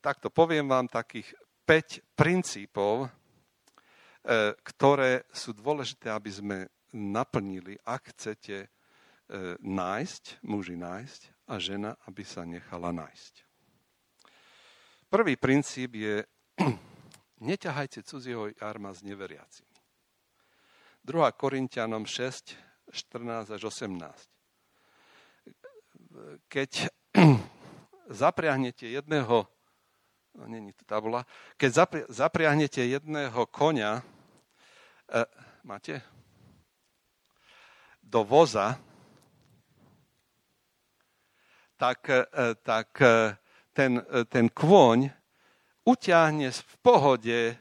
[0.00, 1.34] takto poviem vám takých
[1.66, 3.08] 5 princípov, e,
[4.64, 6.58] ktoré sú dôležité, aby sme
[6.94, 8.68] naplnili, ak chcete e,
[9.60, 13.34] nájsť, muži nájsť a žena, aby sa nechala nájsť.
[15.08, 16.24] Prvý princíp je,
[17.48, 19.76] neťahajte cudzieho jarma s neveriacimi.
[21.04, 21.14] 2.
[21.36, 22.56] Korintianom 6,
[22.92, 24.38] 14 až 18
[26.48, 26.88] keď
[28.22, 29.46] zapriahnete jedného,
[30.34, 34.02] není to tabula, keď zapri, zapriahnete jedného konia,
[35.08, 35.24] e,
[35.64, 36.02] máte?
[38.02, 38.80] Do voza,
[41.76, 42.24] tak, e,
[42.62, 43.36] tak e,
[43.72, 45.10] ten, e, ten kôň
[45.86, 47.56] utiahne v pohode e,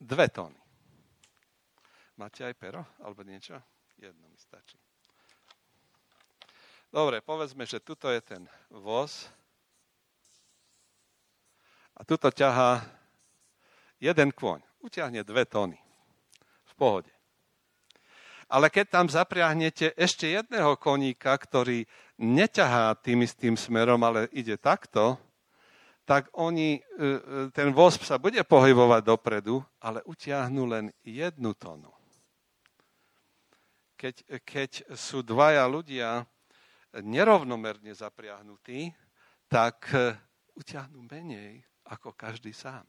[0.00, 0.60] dve tóny.
[2.20, 3.56] Máte aj pero alebo niečo?
[3.96, 4.76] Jedno mi stačí.
[6.90, 9.30] Dobre, povedzme, že tuto je ten voz
[12.00, 12.80] a tuto ťahá
[14.00, 14.64] jeden kôň.
[14.80, 15.76] Utiahne dve tony.
[16.64, 17.12] V pohode.
[18.48, 21.84] Ale keď tam zapriahnete ešte jedného koníka, ktorý
[22.16, 25.20] neťahá tým istým smerom, ale ide takto,
[26.08, 27.08] tak oni, e, e,
[27.54, 31.92] ten voz sa bude pohybovať dopredu, ale utiahnu len jednu tonu.
[33.94, 36.24] Keď, keď sú dvaja ľudia
[36.98, 38.90] nerovnomerne zapriahnutí,
[39.46, 40.16] tak e,
[40.58, 42.86] utiahnu menej ako každý sám.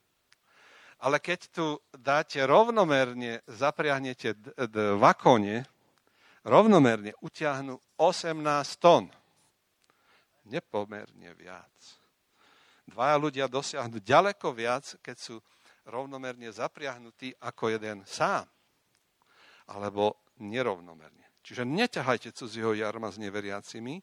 [1.02, 1.66] Ale keď tu
[1.98, 4.38] dáte rovnomerne, zapriahnete
[4.70, 5.66] dva kone,
[6.46, 8.38] rovnomerne utiahnu 18
[8.78, 9.10] tón.
[10.46, 11.74] Nepomerne viac.
[12.86, 15.36] Dvaja ľudia dosiahnu ďaleko viac, keď sú
[15.90, 18.46] rovnomerne zapriahnutí ako jeden sám.
[19.74, 21.42] Alebo nerovnomerne.
[21.42, 24.02] Čiže neťahajte cudzieho jarma s neveriacimi.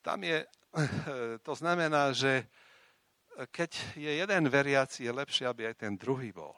[0.00, 0.40] Tam je,
[1.46, 2.48] to znamená, že
[3.50, 6.54] keď je jeden veriaci, je lepšie, aby aj ten druhý bol.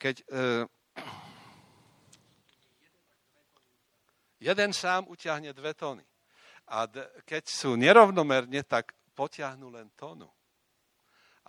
[0.00, 0.64] Keď eh,
[4.40, 6.06] jeden sám utiahne dve tóny.
[6.70, 6.86] A
[7.26, 10.30] keď sú nerovnomerne, tak potiahnu len tónu.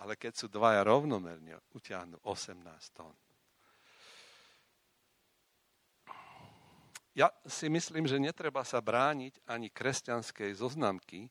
[0.02, 2.58] Ale keď sú dvaja rovnomerne, utiahnu 18
[2.90, 3.14] tón.
[7.12, 11.28] Ja si myslím, že netreba sa brániť ani kresťanskej zoznamky.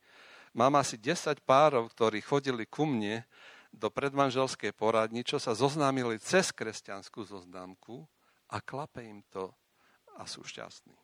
[0.52, 3.24] Mám asi 10 párov, ktorí chodili ku mne
[3.72, 8.04] do predmanželskej poradni, čo sa zoznámili cez kresťanskú zoznamku
[8.52, 9.48] a klape im to
[10.20, 10.96] a sú šťastní.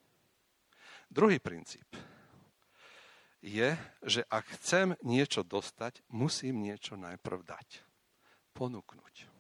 [1.08, 1.88] Druhý princíp
[3.40, 3.72] je,
[4.04, 7.68] že ak chcem niečo dostať, musím niečo najprv dať.
[8.52, 9.38] Ponúknuť.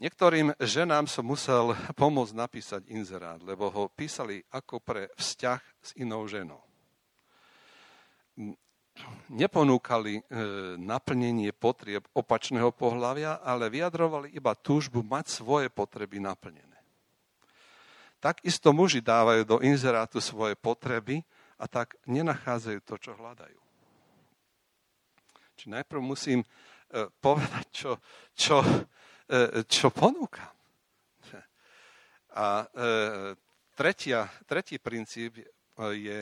[0.00, 6.24] Niektorým ženám som musel pomôcť napísať inzerát, lebo ho písali ako pre vzťah s inou
[6.24, 6.64] ženou.
[9.32, 10.22] Neponúkali e,
[10.76, 16.78] naplnenie potrieb opačného pohľavia, ale vyjadrovali iba túžbu mať svoje potreby naplnené.
[18.20, 21.24] Takisto muži dávajú do inzerátu svoje potreby
[21.56, 23.60] a tak nenachádzajú to, čo hľadajú.
[25.56, 26.46] Či najprv musím e,
[27.24, 27.90] povedať, čo,
[28.36, 28.60] čo,
[29.32, 30.52] E, čo ponúkam.
[32.32, 32.64] A
[33.76, 35.36] tretia, tretí princíp
[35.76, 36.18] je,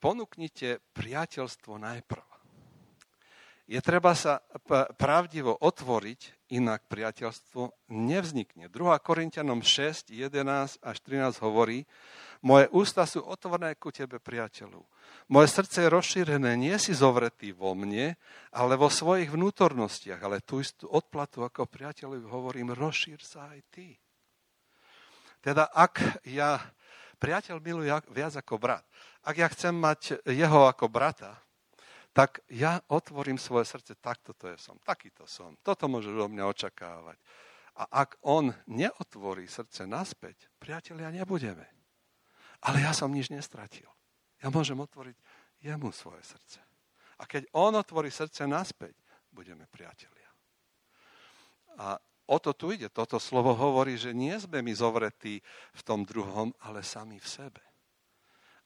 [0.00, 2.32] ponúknite priateľstvo najprv.
[3.70, 4.42] Je treba sa
[4.98, 8.68] pravdivo otvoriť, inak priateľstvo nevznikne.
[8.68, 8.74] 2.
[9.00, 11.88] Korintianom 6, 11 až 13 hovorí,
[12.42, 14.82] moje ústa sú otvorené ku tebe, priateľu.
[15.30, 18.18] Moje srdce je rozšírené, nie si zovretý vo mne,
[18.50, 20.20] ale vo svojich vnútornostiach.
[20.20, 23.94] Ale tú istú odplatu ako priateľovi hovorím, rozšír sa aj ty.
[25.38, 26.60] Teda ak ja,
[27.22, 28.82] priateľ miluje viac ako brat,
[29.22, 31.38] ak ja chcem mať jeho ako brata,
[32.10, 36.44] tak ja otvorím svoje srdce, takto to je som, takýto som, toto môže do mňa
[36.50, 37.16] očakávať.
[37.80, 41.64] A ak on neotvorí srdce naspäť, priatelia, nebudeme.
[42.68, 43.88] Ale ja som nič nestratil.
[44.44, 45.16] Ja môžem otvoriť
[45.64, 46.60] jemu svoje srdce.
[47.16, 48.92] A keď on otvorí srdce naspäť,
[49.32, 50.28] budeme priatelia.
[51.80, 51.96] A
[52.26, 52.88] o to tu ide.
[52.88, 55.42] Toto slovo hovorí, že nie sme my zovretí
[55.74, 57.62] v tom druhom, ale sami v sebe.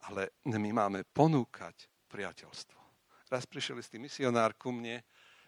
[0.07, 2.79] Ale my máme ponúkať priateľstvo.
[3.27, 5.03] Raz prišiel istý misionár ku mne,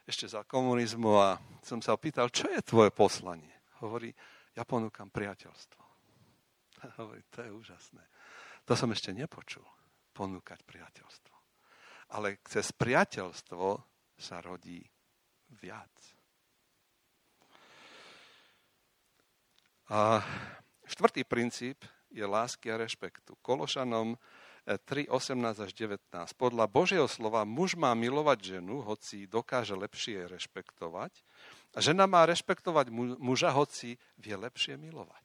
[0.09, 3.52] ešte za komunizmu a som sa opýtal, čo je tvoje poslanie?
[3.84, 4.09] Hovorí,
[4.56, 5.82] ja ponúkam priateľstvo.
[6.98, 8.02] Hovorí, to je úžasné.
[8.64, 9.64] To som ešte nepočul.
[10.16, 11.36] Ponúkať priateľstvo.
[12.18, 13.64] Ale cez priateľstvo
[14.18, 14.82] sa rodí
[15.61, 16.18] viac.
[19.89, 20.20] A
[20.84, 21.80] štvrtý princíp
[22.12, 23.36] je lásky a rešpektu.
[23.41, 24.20] Kološanom
[24.68, 26.12] 3, 18 až 19.
[26.36, 31.24] Podľa Božieho slova muž má milovať ženu, hoci dokáže lepšie rešpektovať.
[31.72, 35.24] A žena má rešpektovať muža, hoci vie lepšie milovať.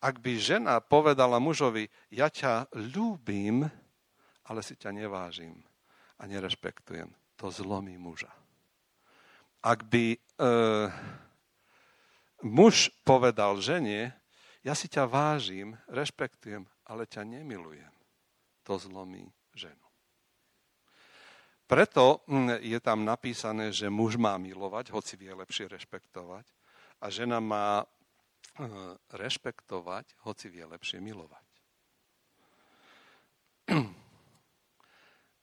[0.00, 3.64] Ak by žena povedala mužovi, ja ťa ľúbim,
[4.48, 5.60] ale si ťa nevážim
[6.20, 7.08] a nerešpektujem,
[7.40, 8.32] to zlomí muža.
[9.60, 10.18] Ak by e,
[12.42, 14.16] muž povedal žene,
[14.60, 17.92] ja si ťa vážim, rešpektujem, ale ťa nemilujem,
[18.64, 19.86] to zlomí ženu.
[21.70, 26.44] Preto hm, je tam napísané, že muž má milovať, hoci vie lepšie rešpektovať,
[27.00, 27.86] a žena má
[28.58, 31.46] hm, rešpektovať, hoci vie lepšie milovať.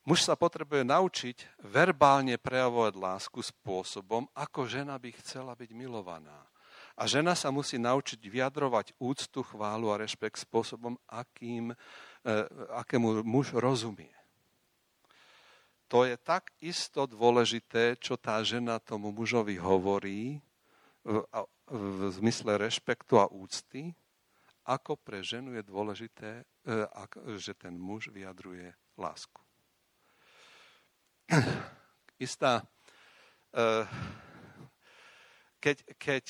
[0.08, 6.48] Muž sa potrebuje naučiť verbálne prejavovať lásku spôsobom, ako žena by chcela byť milovaná.
[6.98, 11.78] A žena sa musí naučiť vyjadrovať úctu, chválu a rešpekt spôsobom, akým
[12.28, 12.43] E,
[12.76, 14.12] akému muž rozumie.
[15.88, 20.43] To je tak isto dôležité, čo tá žena tomu mužovi hovorí
[21.72, 23.95] v zmysle rešpektu a úcty,
[24.68, 29.39] ako pre ženu je dôležité, e, že ten muž vyjadruje lásku.
[32.28, 33.64] Istá, e,
[35.68, 36.26] keď, keď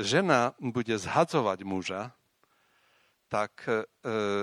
[0.00, 2.16] žena bude zhadzovať muža,
[3.28, 3.84] tak e,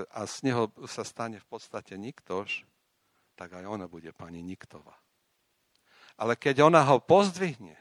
[0.06, 2.62] a z neho sa stane v podstate niktož,
[3.34, 4.94] tak aj ona bude pani Niktová.
[6.20, 7.74] Ale keď ona ho pozdvihne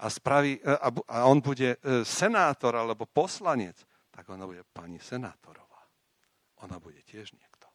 [0.00, 0.74] a, spraví, e,
[1.06, 3.76] a on bude e, senátor alebo poslanec,
[4.10, 5.84] tak ona bude pani senátorová.
[6.66, 7.68] Ona bude tiež niekto.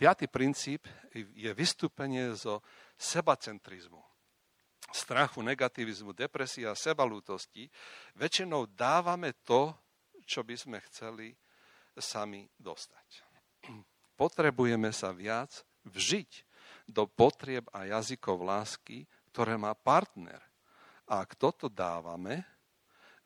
[0.00, 2.64] Piatý princíp je vystúpenie zo
[2.96, 4.09] sebacentrizmu
[4.90, 7.70] strachu, negativizmu, depresie a sebalútosti,
[8.18, 9.70] väčšinou dávame to,
[10.26, 11.34] čo by sme chceli
[11.98, 13.26] sami dostať.
[14.20, 16.30] Potrebujeme sa viac vžiť
[16.90, 20.42] do potrieb a jazykov lásky, ktoré má partner.
[21.10, 22.46] A ak toto dávame,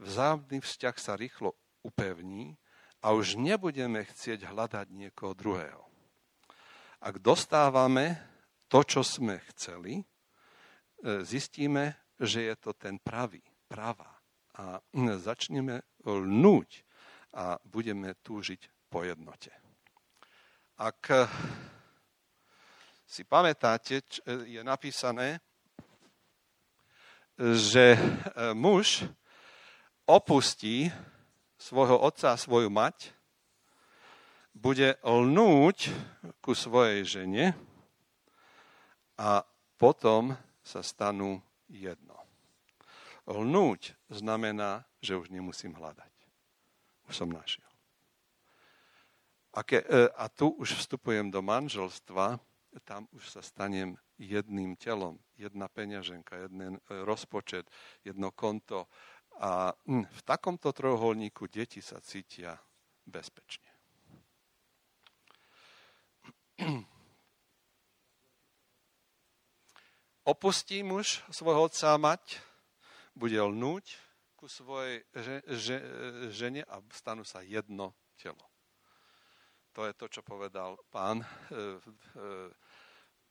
[0.00, 1.52] vzájomný vzťah sa rýchlo
[1.84, 2.56] upevní
[3.04, 5.84] a už nebudeme chcieť hľadať niekoho druhého.
[7.04, 8.16] Ak dostávame
[8.72, 10.00] to, čo sme chceli,
[11.22, 14.08] zistíme, že je to ten pravý, pravá.
[14.54, 14.78] A
[15.18, 16.86] začneme lnúť
[17.34, 19.50] a budeme túžiť po jednote.
[20.78, 21.10] Ak
[23.04, 25.42] si pamätáte, je napísané,
[27.38, 28.00] že e,
[28.54, 29.02] muž
[30.06, 30.90] opustí
[31.58, 33.10] svojho otca a svoju mať,
[34.54, 35.90] bude lnúť
[36.38, 37.58] ku svojej žene
[39.18, 39.42] a
[39.74, 42.16] potom sa stanú jedno.
[43.28, 46.12] Lnúť znamená, že už nemusím hľadať.
[47.08, 47.68] Už som našiel.
[49.54, 52.42] A, ke, a tu už vstupujem do manželstva,
[52.82, 57.70] tam už sa stanem jedným telom, jedna peňaženka, jeden e, rozpočet,
[58.02, 58.90] jedno konto.
[59.38, 62.58] A hm, v takomto trojuholníku deti sa cítia
[63.06, 63.70] bezpečne.
[70.24, 72.40] Opustí muž svojho otca a mať,
[73.12, 74.00] bude lnúť
[74.40, 75.04] ku svojej
[76.32, 78.40] žene a stanú sa jedno telo.
[79.76, 81.26] To je to, čo povedal pán e,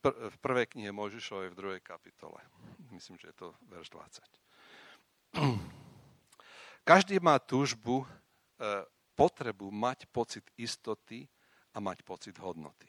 [0.03, 2.37] v prvej knihe Možišovej v druhej kapitole.
[2.93, 3.89] Myslím, že je to verš
[5.33, 5.41] 20.
[6.93, 8.07] Každý má túžbu, e,
[9.17, 11.25] potrebu mať pocit istoty
[11.73, 12.85] a mať pocit hodnoty.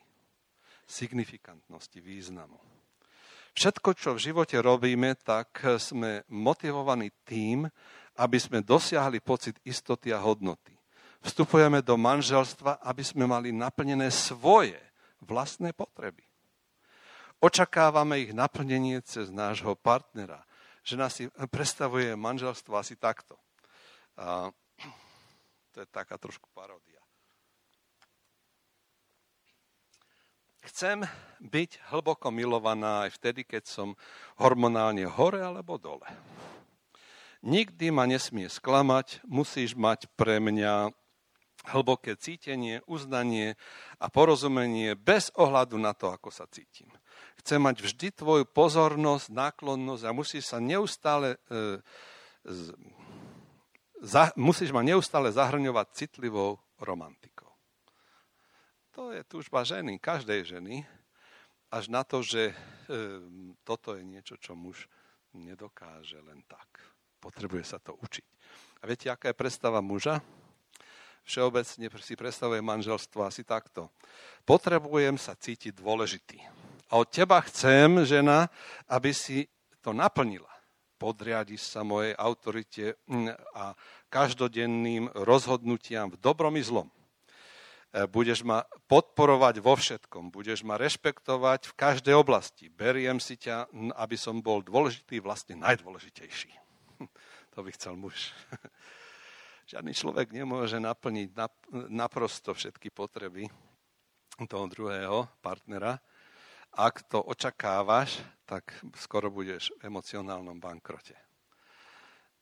[0.85, 2.74] Signifikantnosti, významu.
[3.55, 7.71] Všetko, čo v živote robíme, tak sme motivovaní tým,
[8.19, 10.75] aby sme dosiahli pocit istoty a hodnoty.
[11.23, 14.77] Vstupujeme do manželstva, aby sme mali naplnené svoje
[15.23, 16.27] vlastné potreby.
[17.41, 20.45] Očakávame ich naplnenie cez nášho partnera.
[20.85, 23.41] Žena si predstavuje manželstvo asi takto.
[24.21, 24.53] A
[25.73, 26.94] to je taká trošku paródia.
[30.65, 31.05] Chcem
[31.45, 33.89] byť hlboko milovaná aj vtedy, keď som
[34.41, 36.09] hormonálne hore alebo dole.
[37.45, 40.89] Nikdy ma nesmie sklamať, musíš mať pre mňa
[41.69, 43.57] hlboké cítenie, uznanie
[44.01, 46.89] a porozumenie bez ohľadu na to, ako sa cítim.
[47.41, 51.85] Chcem mať vždy tvoju pozornosť, náklonnosť a musíš sa neustále e,
[52.45, 52.73] z,
[54.01, 57.34] za, musíš ma neustále zahrňovať citlivou romantikou.
[58.95, 60.87] To je túžba ženy, každej ženy,
[61.67, 62.55] až na to, že e,
[63.67, 64.87] toto je niečo, čo muž
[65.35, 66.79] nedokáže len tak.
[67.19, 68.27] Potrebuje sa to učiť.
[68.79, 70.23] A viete, aká je predstava muža?
[71.27, 73.91] Všeobecne si predstavuje manželstvo asi takto.
[74.47, 76.39] Potrebujem sa cítiť dôležitý.
[76.95, 78.47] A od teba chcem, žena,
[78.87, 79.51] aby si
[79.83, 80.55] to naplnila.
[81.03, 83.75] Podriadiš sa mojej autorite mm, a
[84.07, 86.87] každodenným rozhodnutiam v dobrom i zlom.
[87.95, 92.67] Budeš ma podporovať vo všetkom, budeš ma rešpektovať v každej oblasti.
[92.67, 96.53] Beriem si ťa, aby som bol dôležitý, vlastne najdôležitejší.
[97.55, 98.35] To by chcel muž.
[99.71, 101.39] Žiadny človek nemôže naplniť
[101.87, 103.47] naprosto všetky potreby
[104.51, 106.03] toho druhého partnera.
[106.75, 111.15] Ak to očakávaš, tak skoro budeš v emocionálnom bankrote.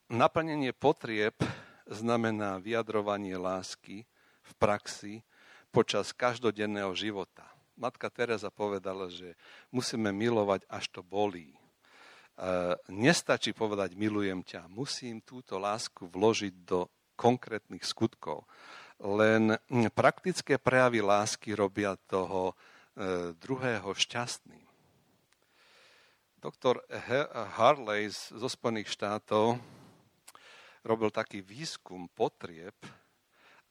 [0.09, 1.37] Naplnenie potrieb
[1.85, 4.09] znamená vyjadrovanie lásky
[4.41, 5.21] v praxi
[5.73, 7.49] počas každodenného života.
[7.81, 9.33] Matka Teresa povedala, že
[9.73, 11.51] musíme milovať, až to bolí.
[11.51, 11.59] E,
[12.93, 18.45] nestačí povedať milujem ťa, musím túto lásku vložiť do konkrétnych skutkov.
[19.01, 19.57] Len
[19.97, 22.55] praktické prejavy lásky robia toho e,
[23.41, 24.68] druhého šťastným.
[26.43, 26.83] Doktor
[27.55, 29.62] Harley zo Spojených štátov
[30.83, 32.75] robil taký výskum potrieb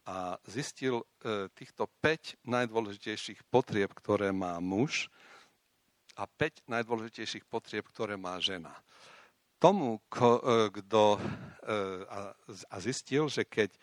[0.06, 5.14] a zistil e, týchto 5 najdôležitejších potrieb, ktoré má muž
[6.18, 8.74] a 5 najdôležitejších potrieb, ktoré má žena
[9.62, 10.02] tomu,
[10.74, 11.78] kto e, e,
[12.50, 13.78] a zistil, že keď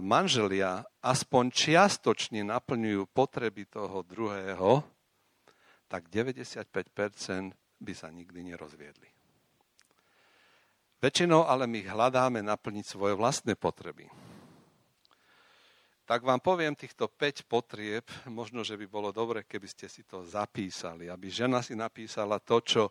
[0.00, 4.80] manželia aspoň čiastočne naplňujú potreby toho druhého,
[5.92, 9.12] tak 95% by sa nikdy nerozviedli.
[11.04, 14.08] Väčšinou ale my hľadáme naplniť svoje vlastné potreby
[16.08, 20.24] tak vám poviem týchto 5 potrieb, možno, že by bolo dobre, keby ste si to
[20.24, 22.82] zapísali, aby žena si napísala to, čo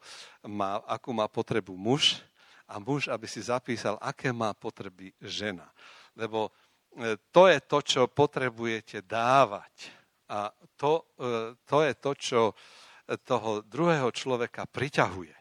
[0.45, 2.21] má, akú má potrebu muž
[2.69, 5.65] a muž, aby si zapísal, aké má potreby žena.
[6.13, 6.53] Lebo
[6.93, 9.89] e, to je to, čo potrebujete dávať.
[10.29, 12.41] A to, e, to je to, čo
[13.25, 15.33] toho druhého človeka priťahuje.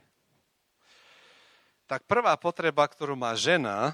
[1.84, 3.92] Tak prvá potreba, ktorú má žena,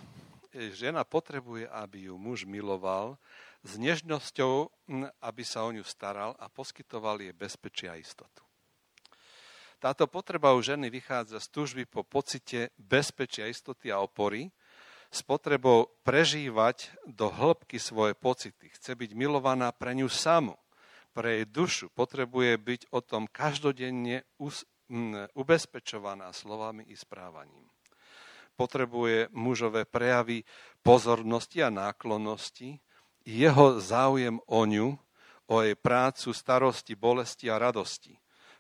[0.70, 3.18] žena potrebuje, aby ju muž miloval,
[3.62, 4.70] s nežnosťou,
[5.22, 8.42] aby sa o ňu staral a poskytoval jej bezpečie a istotu.
[9.82, 14.54] Táto potreba u ženy vychádza z túžby po pocite bezpečia, istoty a opory,
[15.12, 18.70] s potrebou prežívať do hĺbky svoje pocity.
[18.72, 20.54] Chce byť milovaná pre ňu samu,
[21.12, 21.86] pre jej dušu.
[21.92, 24.24] Potrebuje byť o tom každodenne
[25.36, 27.68] ubezpečovaná slovami i správaním.
[28.56, 30.46] Potrebuje mužové prejavy
[30.80, 32.80] pozornosti a náklonnosti,
[33.24, 34.98] jeho záujem o ňu,
[35.46, 38.16] o jej prácu, starosti, bolesti a radosti.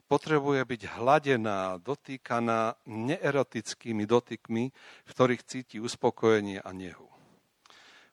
[0.06, 4.64] Potrebuje byť hladená, dotýkaná neerotickými dotykmi,
[5.06, 7.08] v ktorých cíti uspokojenie a nehu.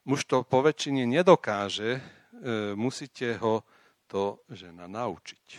[0.08, 3.68] Muž to po väčšine nedokáže, e, musíte ho
[4.08, 5.46] to žena naučiť.
[5.52, 5.58] E,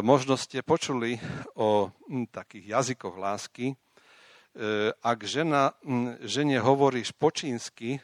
[0.00, 1.20] možno ste počuli
[1.52, 1.92] o
[2.32, 3.66] takých jazykoch lásky.
[3.70, 3.76] E,
[5.04, 5.76] ak žena,
[6.24, 8.00] žene hovoríš po čínsky,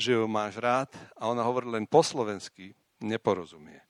[0.00, 0.88] že ju máš rád
[1.20, 2.72] a ona hovorí len po slovensky,
[3.04, 3.84] neporozumie.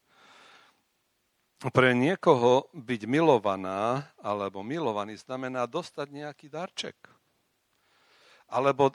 [1.60, 6.96] Pre niekoho byť milovaná alebo milovaný znamená dostať nejaký darček.
[8.50, 8.90] Alebo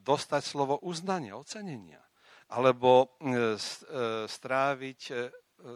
[0.00, 2.00] dostať slovo uznania, ocenenia.
[2.48, 3.58] Alebo e,
[4.30, 5.14] stráviť e,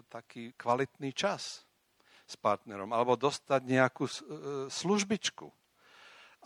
[0.07, 1.67] taký kvalitný čas
[2.25, 2.95] s partnerom.
[2.95, 4.15] Alebo dostať nejakú e,
[4.71, 5.51] službičku.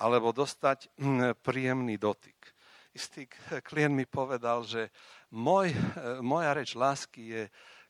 [0.01, 0.89] Alebo dostať
[1.45, 2.52] príjemný dotyk
[2.93, 3.29] istý
[3.65, 4.93] klient mi povedal, že
[5.33, 5.73] môj,
[6.21, 7.43] moja reč lásky je,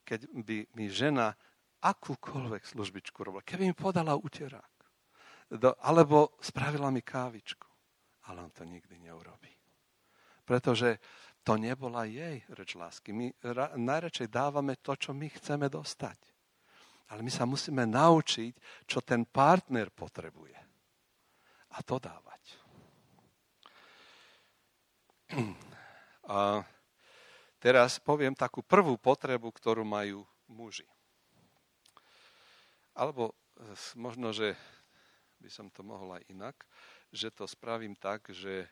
[0.02, 1.34] keď by mi žena
[1.82, 3.42] akúkoľvek službičku robila.
[3.42, 4.74] Keby mi podala uterák.
[5.82, 7.66] Alebo spravila mi kávičku.
[8.30, 9.50] Ale on to nikdy neurobí.
[10.46, 11.02] Pretože
[11.42, 13.10] to nebola jej reč lásky.
[13.10, 16.18] My ra, najradšej dávame to, čo my chceme dostať.
[17.10, 20.54] Ale my sa musíme naučiť, čo ten partner potrebuje.
[21.74, 22.31] A to dávať.
[26.28, 26.62] A
[27.58, 30.86] teraz poviem takú prvú potrebu, ktorú majú muži.
[32.92, 33.32] Alebo
[33.96, 34.52] možno, že
[35.40, 36.56] by som to mohol aj inak,
[37.10, 38.68] že to spravím tak, že e,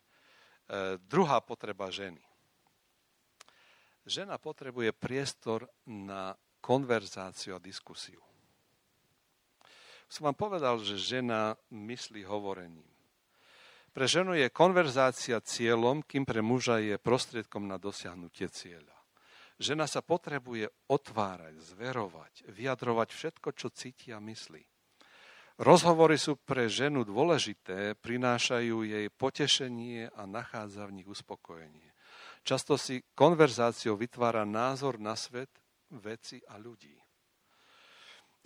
[1.03, 2.23] druhá potreba ženy.
[4.07, 6.33] Žena potrebuje priestor na
[6.63, 8.21] konverzáciu a diskusiu.
[10.11, 12.87] Som vám povedal, že žena myslí hovorením.
[13.91, 18.95] Pre ženu je konverzácia cieľom, kým pre muža je prostriedkom na dosiahnutie cieľa.
[19.61, 24.63] Žena sa potrebuje otvárať, zverovať, vyjadrovať všetko, čo cíti a myslí.
[25.61, 31.93] Rozhovory sú pre ženu dôležité, prinášajú jej potešenie a nachádza v nich uspokojenie.
[32.41, 35.53] Často si konverzáciou vytvára názor na svet,
[35.93, 36.97] veci a ľudí.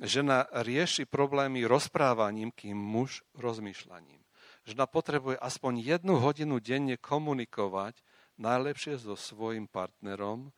[0.02, 4.23] Žena rieši problémy rozprávaním, kým muž rozmýšľaním.
[4.64, 8.00] Žena potrebuje aspoň jednu hodinu denne komunikovať,
[8.40, 10.50] najlepšie so svojim partnerom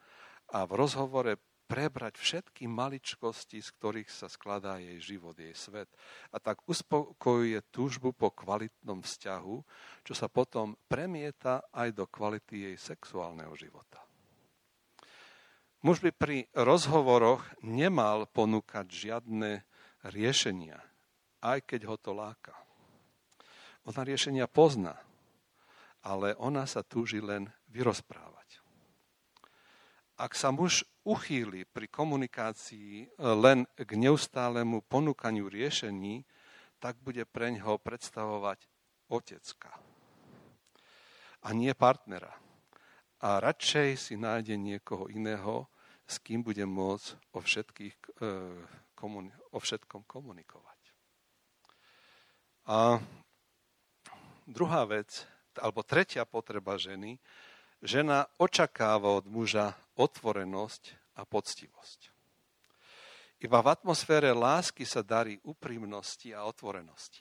[0.55, 1.35] a v rozhovore
[1.67, 5.91] prebrať všetky maličkosti, z ktorých sa skladá jej život, jej svet.
[6.31, 9.57] A tak uspokojuje túžbu po kvalitnom vzťahu,
[10.07, 13.99] čo sa potom premieta aj do kvality jej sexuálneho života.
[15.83, 19.67] Muž by pri rozhovoroch nemal ponúkať žiadne
[20.07, 20.79] riešenia,
[21.43, 22.66] aj keď ho to láka.
[23.87, 24.99] Ona riešenia pozná,
[26.03, 28.59] ale ona sa túži len vyrozprávať.
[30.19, 36.25] Ak sa muž uchýli pri komunikácii e, len k neustálemu ponúkaniu riešení,
[36.81, 38.65] tak bude preňho predstavovať
[39.13, 39.71] otecka
[41.47, 42.35] a nie partnera.
[43.23, 45.71] A radšej si nájde niekoho iného,
[46.09, 48.33] s kým bude môcť o, všetkých, e,
[49.55, 50.81] o všetkom komunikovať.
[52.67, 52.99] A
[54.47, 55.27] druhá vec,
[55.59, 57.19] alebo tretia potreba ženy,
[57.83, 62.15] žena očakáva od muža otvorenosť a poctivosť.
[63.43, 67.21] Iba v atmosfére lásky sa darí úprimnosti a otvorenosti.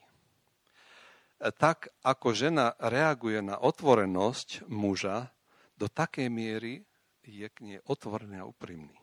[1.59, 5.35] Tak ako žena reaguje na otvorenosť muža,
[5.75, 6.87] do takej miery
[7.27, 8.95] je k nej otvorený a úprimný.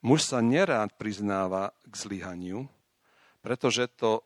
[0.00, 2.64] Muž sa nerád priznáva k zlyhaniu,
[3.42, 4.22] pretože to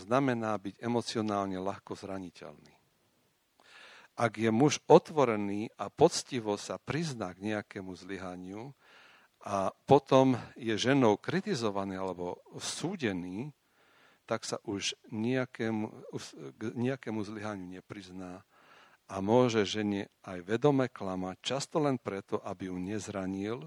[0.00, 2.72] znamená byť emocionálne ľahko zraniteľný.
[4.16, 8.72] Ak je muž otvorený a poctivo sa prizná k nejakému zlyhaniu
[9.44, 13.52] a potom je ženou kritizovaný alebo súdený,
[14.24, 15.84] tak sa už nejakému,
[16.56, 18.44] k nejakému zlyhaniu neprizná
[19.10, 23.58] a môže žene aj vedome klamať, často len preto, aby ju nezranil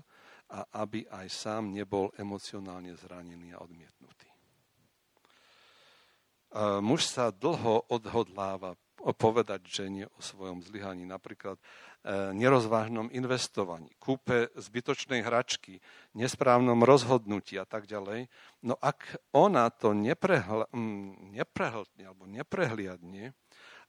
[0.50, 4.33] a aby aj sám nebol emocionálne zranený a odmietnutý.
[6.82, 8.78] Muž sa dlho odhodláva
[9.12, 11.64] povedať žene o svojom zlyhaní, napríklad e,
[12.32, 15.84] nerozvážnom investovaní, kúpe zbytočnej hračky,
[16.16, 18.32] nesprávnom rozhodnutí a tak ďalej.
[18.64, 20.70] No ak ona to neprehl-
[21.36, 23.36] neprehltne alebo neprehliadne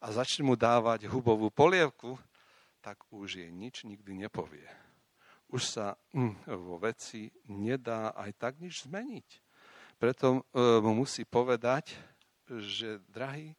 [0.03, 2.19] a začne mu dávať hubovú polievku,
[2.83, 4.67] tak už jej nič nikdy nepovie.
[5.55, 9.29] Už sa hm, vo veci nedá aj tak nič zmeniť.
[9.95, 11.95] Preto e, mu musí povedať,
[12.49, 13.57] že drahý,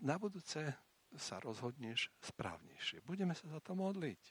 [0.00, 0.74] na budúce
[1.18, 3.02] sa rozhodneš správnejšie.
[3.02, 4.22] Budeme sa za to modliť.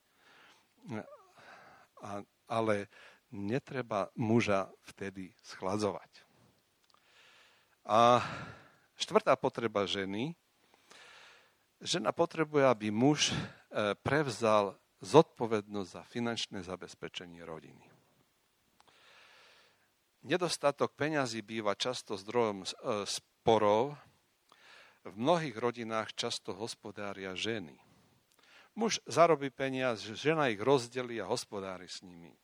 [2.00, 2.88] A, ale
[3.36, 6.24] netreba muža vtedy schladzovať.
[7.84, 8.24] A
[8.96, 10.38] štvrtá potreba ženy.
[11.84, 13.36] Žena potrebuje, aby muž e,
[14.00, 17.89] prevzal zodpovednosť za finančné zabezpečenie rodiny.
[20.20, 22.68] Nedostatok peňazí býva často zdrojom e,
[23.08, 23.96] sporov
[25.08, 27.80] v mnohých rodinách často hospodária ženy.
[28.76, 32.36] Muž zarobí peniaz, žena ich rozdelí a hospodári s nimi.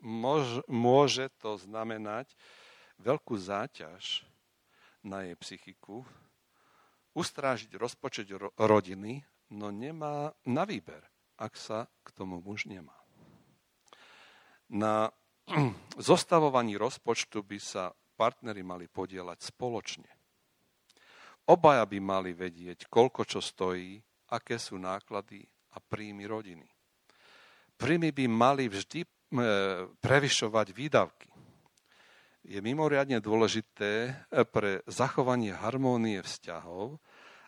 [0.67, 2.32] môže to znamenať
[2.99, 4.23] veľkú záťaž
[5.03, 6.07] na jej psychiku,
[7.11, 11.03] ustrážiť rozpočet rodiny, no nemá na výber,
[11.36, 12.95] ak sa k tomu muž nemá.
[14.71, 15.11] Na
[16.09, 20.09] zostavovaní rozpočtu by sa partnery mali podielať spoločne.
[21.45, 24.01] Obaja by mali vedieť, koľko čo stojí,
[24.33, 26.65] aké sú náklady a príjmy rodiny.
[27.77, 29.07] Príjmy by mali vždy e,
[30.01, 31.29] prevyšovať výdavky.
[32.45, 34.11] Je mimoriadne dôležité e,
[34.47, 36.97] pre zachovanie harmónie vzťahov,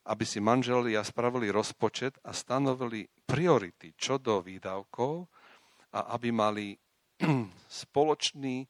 [0.05, 5.25] aby si manželia spravili rozpočet a stanovili priority čo do výdavkov
[5.97, 6.77] a aby mali
[7.83, 8.67] spoločný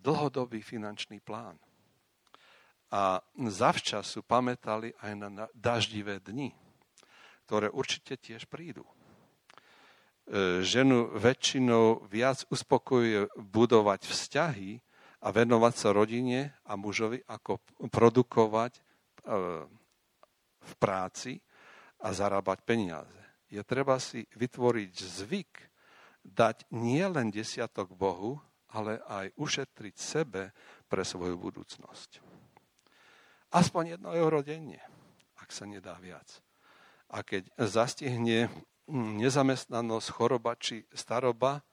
[0.00, 1.56] dlhodobý finančný plán
[2.88, 6.56] a zavčasu pamätali aj na daždivé dni,
[7.44, 8.84] ktoré určite tiež prídu.
[8.84, 8.92] E,
[10.64, 14.80] ženu väčšinou viac uspokojuje budovať vzťahy
[15.24, 17.60] a venovať sa rodine a mužovi, ako
[17.92, 18.82] produkovať e,
[20.64, 21.40] v práci
[22.00, 23.20] a zarábať peniaze.
[23.48, 25.52] Je treba si vytvoriť zvyk,
[26.28, 28.36] dať nie len desiatok Bohu,
[28.68, 30.52] ale aj ušetriť sebe
[30.86, 32.20] pre svoju budúcnosť.
[33.48, 34.80] Aspoň jedno euro denne,
[35.40, 36.44] ak sa nedá viac.
[37.08, 38.52] A keď zastihne
[38.92, 41.64] nezamestnanosť, choroba či staroba,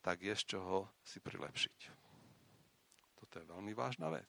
[0.00, 1.78] tak je z čoho si prilepšiť.
[3.20, 4.28] Toto je veľmi vážna vec.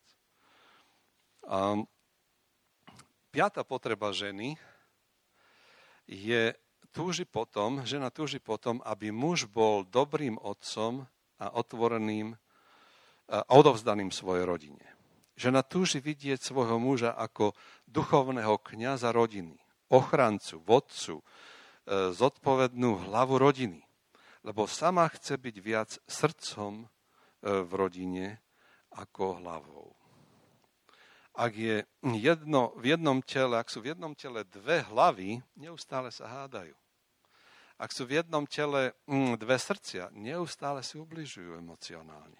[1.47, 1.79] A
[3.31, 4.59] piata potreba ženy
[6.07, 6.51] je
[6.93, 11.09] túži potom, žena túži potom, aby muž bol dobrým otcom
[11.41, 12.37] a otvoreným
[13.27, 14.85] odovzdaným svojej rodine.
[15.33, 17.57] Žena túži vidieť svojho muža ako
[17.89, 19.57] duchovného kniaza rodiny,
[19.89, 21.23] ochrancu, vodcu, e,
[22.13, 23.81] zodpovednú hlavu rodiny.
[24.45, 26.87] Lebo sama chce byť viac srdcom e,
[27.65, 28.45] v rodine
[28.93, 29.89] ako hlavou.
[31.33, 31.81] Ak je
[32.21, 36.77] jedno, v jednom tele, ak sú v jednom tele dve hlavy, neustále sa hádajú.
[37.83, 42.39] Ak sú v jednom tele mm, dve srdcia, neustále si ubližujú emocionálne.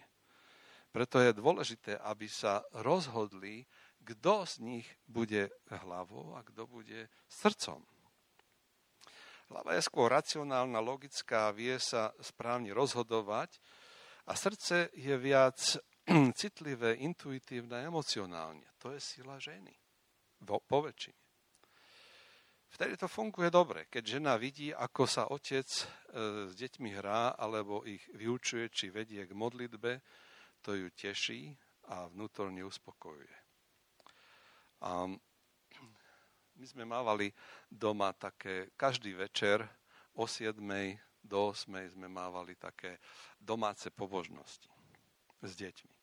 [0.88, 3.68] Preto je dôležité, aby sa rozhodli,
[4.00, 7.84] kto z nich bude hlavou a kto bude srdcom.
[9.52, 13.60] Hlava je skôr racionálna, logická, vie sa správne rozhodovať
[14.24, 15.60] a srdce je viac
[16.40, 18.64] citlivé, intuitívne, emocionálne.
[18.80, 19.76] To je sila ženy.
[20.40, 21.23] Po, po väčšine.
[22.74, 25.82] Vtedy to funguje dobre, keď žena vidí, ako sa otec e,
[26.50, 30.02] s deťmi hrá, alebo ich vyučuje, či vedie k modlitbe,
[30.58, 31.54] to ju teší
[31.86, 33.38] a vnútorne uspokojuje.
[34.82, 35.06] A
[36.58, 37.30] my sme mávali
[37.70, 39.62] doma také, každý večer
[40.18, 40.58] o 7.
[41.22, 41.94] do 8.
[41.94, 42.98] sme mávali také
[43.38, 44.66] domáce pobožnosti
[45.46, 45.96] s deťmi.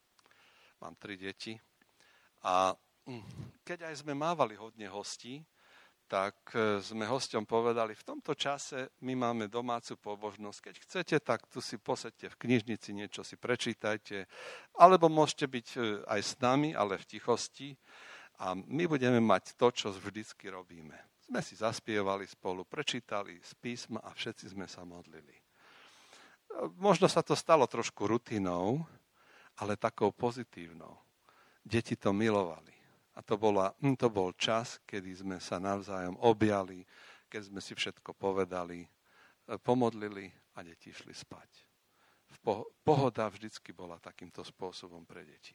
[0.88, 1.52] Mám tri deti
[2.48, 2.72] a
[3.68, 5.44] keď aj sme mávali hodne hostí,
[6.12, 10.60] tak e, sme hosťom povedali, v tomto čase my máme domácu pobožnosť.
[10.60, 14.28] Keď chcete, tak tu si posedte v knižnici, niečo si prečítajte,
[14.76, 17.80] alebo môžete byť e, aj s nami, ale v tichosti
[18.44, 21.00] a my budeme mať to, čo vždycky robíme.
[21.32, 25.32] Sme si zaspievali spolu, prečítali z písma a všetci sme sa modlili.
[25.32, 25.44] E,
[26.76, 28.84] možno sa to stalo trošku rutinou,
[29.64, 31.00] ale takou pozitívnou.
[31.64, 32.81] Deti to milovali.
[33.12, 36.88] A to, bola, hm, to bol čas, kedy sme sa navzájom objali,
[37.28, 38.90] keď sme si všetko povedali, e,
[39.60, 41.68] pomodlili a deti išli spať.
[42.88, 45.52] Pohoda vždycky bola takýmto spôsobom pre deti.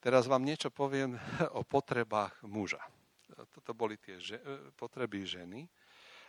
[0.00, 1.16] Teraz vám niečo poviem
[1.58, 2.80] o potrebách muža.
[3.52, 5.68] Toto boli tie že, e, potreby ženy.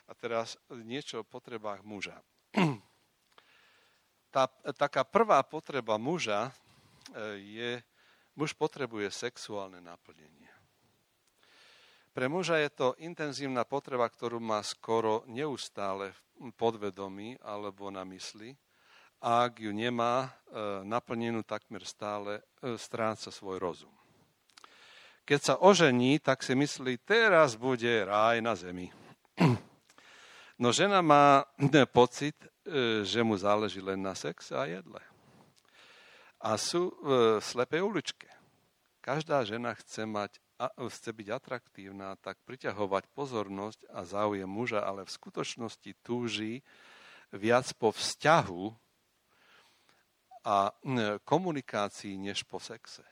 [0.07, 2.19] A teraz niečo o potrebách muža.
[4.27, 4.43] Tá,
[4.75, 6.51] taká prvá potreba muža e,
[7.39, 7.71] je
[8.37, 10.53] Muž potrebuje sexuálne naplnenie.
[12.13, 18.53] Pre muža je to intenzívna potreba, ktorú má skoro neustále v podvedomí alebo na mysli.
[19.17, 20.29] Ak ju nemá e,
[20.85, 23.93] naplnenú takmer stále, e, stráca svoj rozum.
[25.25, 28.93] Keď sa ožení, tak si myslí, teraz bude ráj na zemi.
[30.57, 31.45] No žena má
[31.93, 32.33] pocit,
[32.65, 34.97] e, že mu záleží len na sexe a jedle
[36.41, 38.29] a sú v slepej uličke.
[39.01, 40.37] Každá žena chce, mať,
[40.91, 46.61] chce byť atraktívna, tak priťahovať pozornosť a záujem muža, ale v skutočnosti túži
[47.31, 48.63] viac po vzťahu
[50.47, 50.71] a
[51.27, 53.03] komunikácii než po sexe.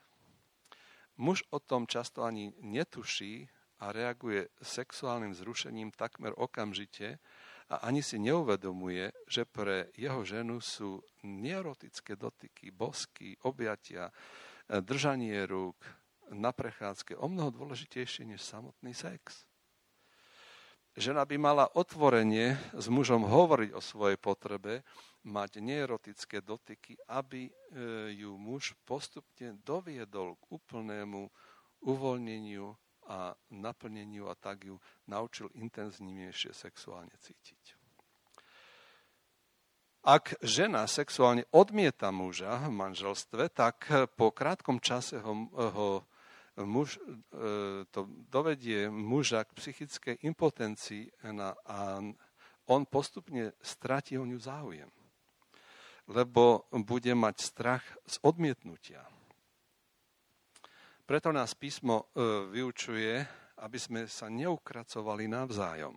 [1.16, 3.48] Muž o tom často ani netuší
[3.80, 7.20] a reaguje sexuálnym zrušením takmer okamžite,
[7.70, 14.14] a ani si neuvedomuje, že pre jeho ženu sú neerotické dotyky, bosky, objatia, e,
[14.86, 15.78] držanie rúk
[16.30, 19.50] na prechádzke o mnoho dôležitejšie než samotný sex.
[20.96, 24.86] Žena by mala otvorenie s mužom hovoriť o svojej potrebe,
[25.26, 27.52] mať neerotické dotyky, aby e,
[28.14, 31.28] ju muž postupne doviedol k úplnému
[31.82, 34.76] uvoľneniu a naplneniu a tak ju
[35.08, 37.78] naučil intenzívnejšie sexuálne cítiť.
[40.06, 46.06] Ak žena sexuálne odmieta muža v manželstve, tak po krátkom čase ho, ho
[46.62, 51.10] muž, e, to dovedie muža k psychickej impotencii
[51.66, 52.06] a
[52.70, 54.90] on postupne stratí o ňu záujem.
[56.06, 59.02] Lebo bude mať strach z odmietnutia.
[61.06, 63.22] Preto nás písmo e, vyučuje,
[63.62, 65.94] aby sme sa neukracovali navzájom.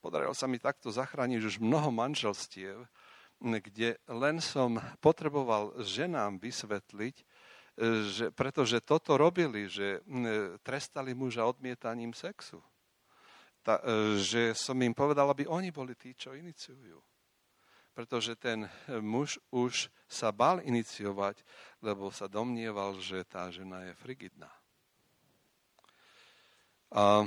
[0.00, 2.88] Podarilo sa mi takto zachrániť už mnoho manželstiev,
[3.36, 7.24] kde len som potreboval ženám vysvetliť, e,
[8.08, 10.00] že, pretože toto robili, že
[10.64, 12.64] trestali muža odmietaním sexu.
[13.60, 17.15] Ta, e, že som im povedal, aby oni boli tí, čo iniciujú
[17.96, 18.68] pretože ten
[19.00, 21.40] muž už sa bal iniciovať,
[21.80, 24.52] lebo sa domnieval, že tá žena je frigidná.
[26.92, 27.24] A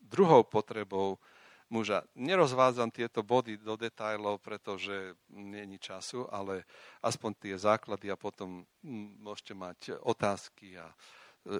[0.00, 1.20] druhou potrebou
[1.68, 2.00] muža.
[2.16, 6.64] Nerozvádzam tieto body do detajlov, pretože není času, ale
[7.04, 10.96] aspoň tie základy a potom mm, môžete mať otázky a e,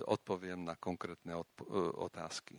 [0.08, 1.44] odpoviem na konkrétne e,
[1.98, 2.56] otázky.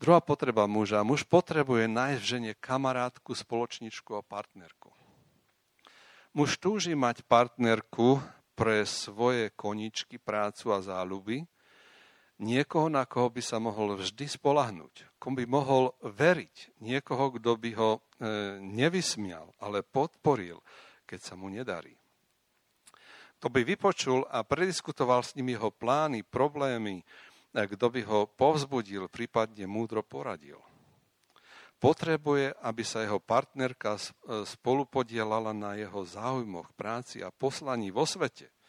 [0.00, 1.04] Druhá potreba muža.
[1.04, 4.88] Muž potrebuje nájsť v žene kamarátku, spoločničku a partnerku.
[6.32, 8.16] Muž túži mať partnerku
[8.56, 11.44] pre svoje koničky, prácu a záľuby,
[12.40, 17.70] niekoho, na koho by sa mohol vždy spolahnuť, komu by mohol veriť, niekoho, kto by
[17.76, 18.00] ho e,
[18.56, 20.64] nevysmial, ale podporil,
[21.04, 21.92] keď sa mu nedarí.
[23.40, 27.04] To by vypočul a prediskutoval s ním jeho plány, problémy,
[27.54, 30.62] kto by ho povzbudil, prípadne múdro poradil.
[31.80, 34.02] Potrebuje, aby sa jeho partnerka e,
[34.44, 38.52] spolupodielala na jeho záujmoch, práci a poslaní vo svete–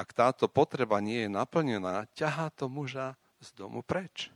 [0.00, 4.30] ak táto potreba nie je naplnená, ťahá to muža z domu preč.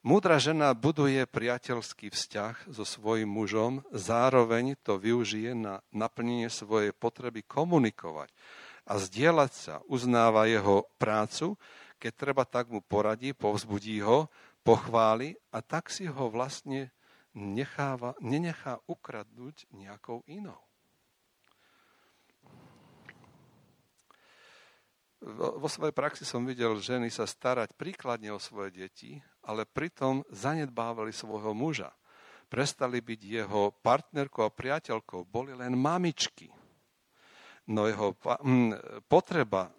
[0.00, 7.44] Múdra žena buduje priateľský vzťah so svojim mužom, zároveň to využije na naplnenie svojej potreby
[7.44, 8.32] komunikovať
[8.88, 11.60] a zdieľať sa, uznáva jeho prácu,
[12.00, 14.32] keď treba tak mu poradí, povzbudí ho,
[14.64, 16.88] pochváli a tak si ho vlastne
[17.36, 20.58] necháva, nenechá ukradnúť nejakou inou.
[25.36, 31.12] vo svojej praxi som videl ženy sa starať príkladne o svoje deti, ale pritom zanedbávali
[31.12, 31.92] svojho muža.
[32.50, 36.50] Prestali byť jeho partnerkou a priateľkou, boli len mamičky.
[37.70, 38.16] No jeho
[39.06, 39.72] potreba e,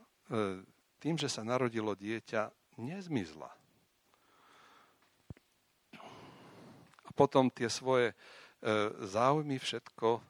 [1.01, 3.49] tým, že sa narodilo dieťa, nezmizla.
[7.01, 8.15] A potom tie svoje e,
[9.09, 10.21] záujmy všetko e,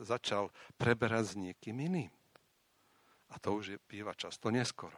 [0.00, 0.48] začal
[0.80, 2.12] preberať s niekým iným.
[3.30, 4.96] A to už je, býva často neskoro.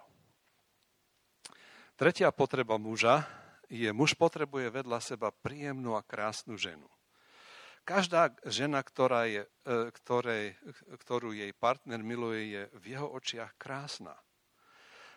[1.99, 3.27] Tretia potreba muža
[3.69, 6.89] je, muž potrebuje vedľa seba príjemnú a krásnu ženu.
[7.83, 10.55] Každá žena, ktorá je, e, ktorej,
[11.03, 14.15] ktorú jej partner miluje, je v jeho očiach krásna.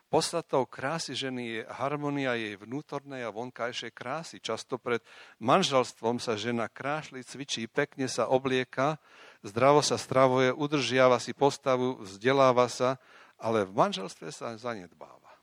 [0.05, 4.37] Podstatou krásy ženy je harmonia jej vnútornej a vonkajšej krásy.
[4.37, 5.01] Často pred
[5.41, 9.01] manželstvom sa žena krášli, cvičí, pekne sa oblieka,
[9.41, 13.01] zdravo sa stravuje, udržiava si postavu, vzdeláva sa,
[13.41, 15.33] ale v manželstve sa zanedbáva.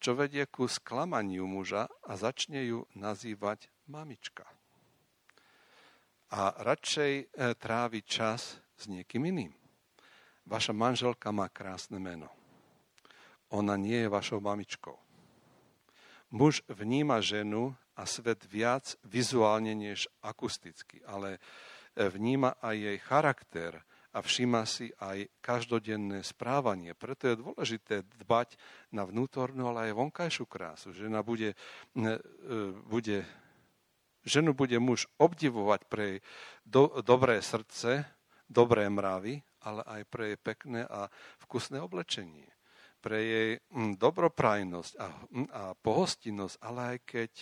[0.00, 4.48] Čo vedie ku sklamaniu muža a začne ju nazývať mamička.
[6.32, 7.24] A radšej e,
[7.56, 9.52] trávi čas s niekým iným.
[10.48, 12.37] Vaša manželka má krásne meno
[13.48, 14.96] ona nie je vašou mamičkou.
[16.28, 21.40] Muž vníma ženu a svet viac vizuálne než akusticky, ale
[21.96, 23.72] vníma aj jej charakter
[24.12, 26.92] a všíma si aj každodenné správanie.
[26.92, 28.60] Preto je dôležité dbať
[28.92, 30.92] na vnútornú, ale aj vonkajšiu krásu.
[30.92, 31.56] Žena bude,
[31.96, 32.16] e,
[32.88, 33.24] bude,
[34.24, 36.18] ženu bude muž obdivovať pre jej
[36.68, 38.04] do, dobré srdce,
[38.48, 41.08] dobré mravy, ale aj pre jej pekné a
[41.40, 42.57] vkusné oblečenie
[42.98, 47.32] pre jej mm, dobroprajnosť a, mm, a pohostinnosť, ale aj keď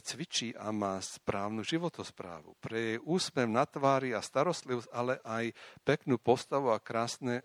[0.00, 2.56] cvičí a má správnu životosprávu.
[2.56, 5.52] Pre jej úsmev na tvári a starostlivosť, ale aj
[5.84, 7.44] peknú postavu a krásne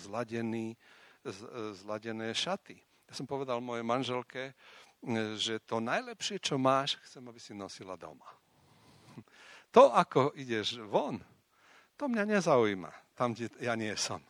[0.00, 0.72] zladený,
[1.20, 2.80] z, e, zladené šaty.
[2.80, 4.52] Ja som povedal mojej manželke, e,
[5.36, 8.28] že to najlepšie, čo máš, chcem, aby si nosila doma.
[9.72, 11.16] To, ako ideš von,
[11.96, 14.20] to mňa nezaujíma, tam, kde ja nie som.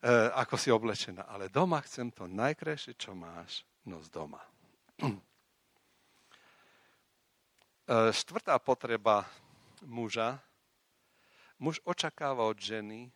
[0.00, 1.28] E, ako si oblečená.
[1.28, 4.40] Ale doma chcem to najkrajšie, čo máš, no z doma.
[7.90, 9.26] E, štvrtá potreba
[9.82, 10.38] muža.
[11.60, 13.10] Muž očakáva od ženy,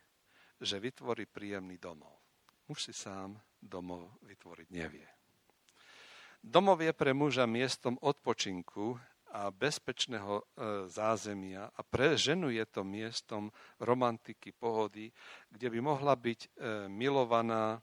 [0.61, 2.13] že vytvorí príjemný domov.
[2.69, 5.07] Muž si sám domov vytvoriť nevie.
[6.45, 9.01] Domov je pre muža miestom odpočinku
[9.35, 10.43] a bezpečného e,
[10.87, 13.51] zázemia a pre ženu je to miestom
[13.83, 15.11] romantiky, pohody,
[15.51, 16.49] kde by mohla byť e,
[16.87, 17.83] milovaná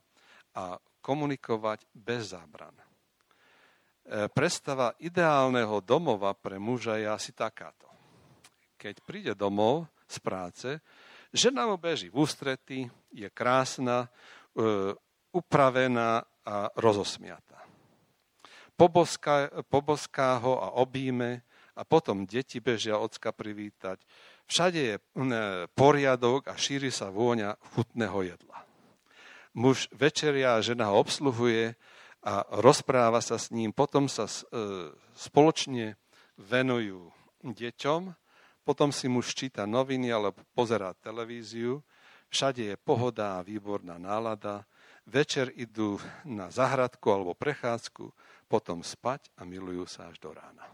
[0.56, 2.72] a komunikovať bez zábran.
[2.80, 2.86] E,
[4.32, 7.92] predstava ideálneho domova pre muža je asi takáto.
[8.80, 10.70] Keď príde domov z práce,
[11.36, 14.10] žena mu beží v ústrety, je krásna,
[15.32, 17.71] upravená a rozosmiata
[18.82, 21.46] poboská, poboská ho a obíme
[21.78, 24.02] a potom deti bežia ocka privítať.
[24.50, 24.96] Všade je
[25.78, 28.58] poriadok a šíri sa vôňa chutného jedla.
[29.54, 31.78] Muž večeria a žena ho obsluhuje
[32.26, 33.70] a rozpráva sa s ním.
[33.70, 34.34] Potom sa e,
[35.14, 35.96] spoločne
[36.42, 37.12] venujú
[37.46, 38.02] deťom,
[38.66, 41.86] potom si muž číta noviny alebo pozerá televíziu.
[42.32, 44.64] Všade je pohoda a výborná nálada.
[45.04, 48.14] Večer idú na zahradku alebo prechádzku
[48.52, 50.68] potom spať a milujú sa až do rána.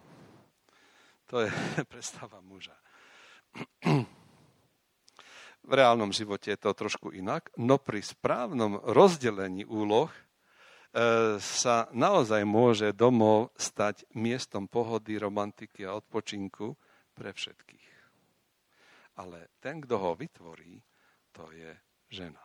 [1.30, 1.54] To je
[1.92, 2.74] predstava muža.
[5.68, 10.22] V reálnom živote je to trošku inak, no pri správnom rozdelení úloh e,
[11.44, 16.74] sa naozaj môže domov stať miestom pohody, romantiky a odpočinku
[17.12, 17.92] pre všetkých.
[19.20, 20.80] Ale ten, kto ho vytvorí,
[21.36, 21.76] to je
[22.16, 22.40] žena.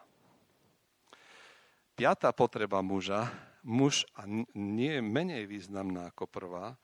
[1.95, 3.30] Piatá potreba muža,
[3.62, 6.76] muž a nie je menej významná ako prvá,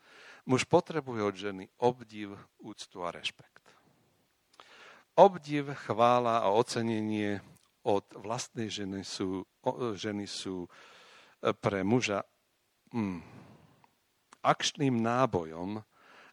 [0.46, 3.62] muž potrebuje od ženy obdiv, úctu a rešpekt.
[5.18, 7.42] Obdiv, chvála a ocenenie
[7.82, 9.42] od vlastnej ženy sú,
[9.98, 10.68] ženy sú e,
[11.50, 12.22] pre muža
[12.94, 13.18] mm,
[14.46, 15.82] akčným nábojom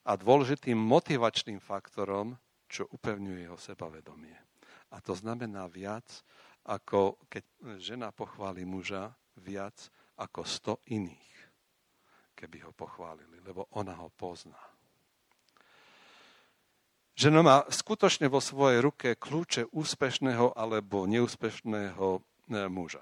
[0.05, 2.37] a dôležitým motivačným faktorom,
[2.69, 4.37] čo upevňuje jeho sebavedomie.
[4.93, 6.05] A to znamená viac,
[6.65, 7.43] ako keď
[7.81, 11.35] žena pochváli muža, viac ako sto iných,
[12.35, 14.59] keby ho pochválili, lebo ona ho pozná.
[17.15, 22.19] Žena má skutočne vo svojej ruke kľúče úspešného alebo neúspešného e,
[22.67, 22.99] muža.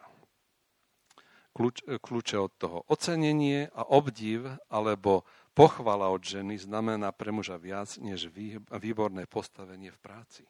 [1.50, 5.26] Kľúč, e, kľúče od toho ocenenie a obdiv alebo
[5.58, 8.30] pochvala od ženy znamená pre muža viac než
[8.70, 10.46] výborné postavenie v práci.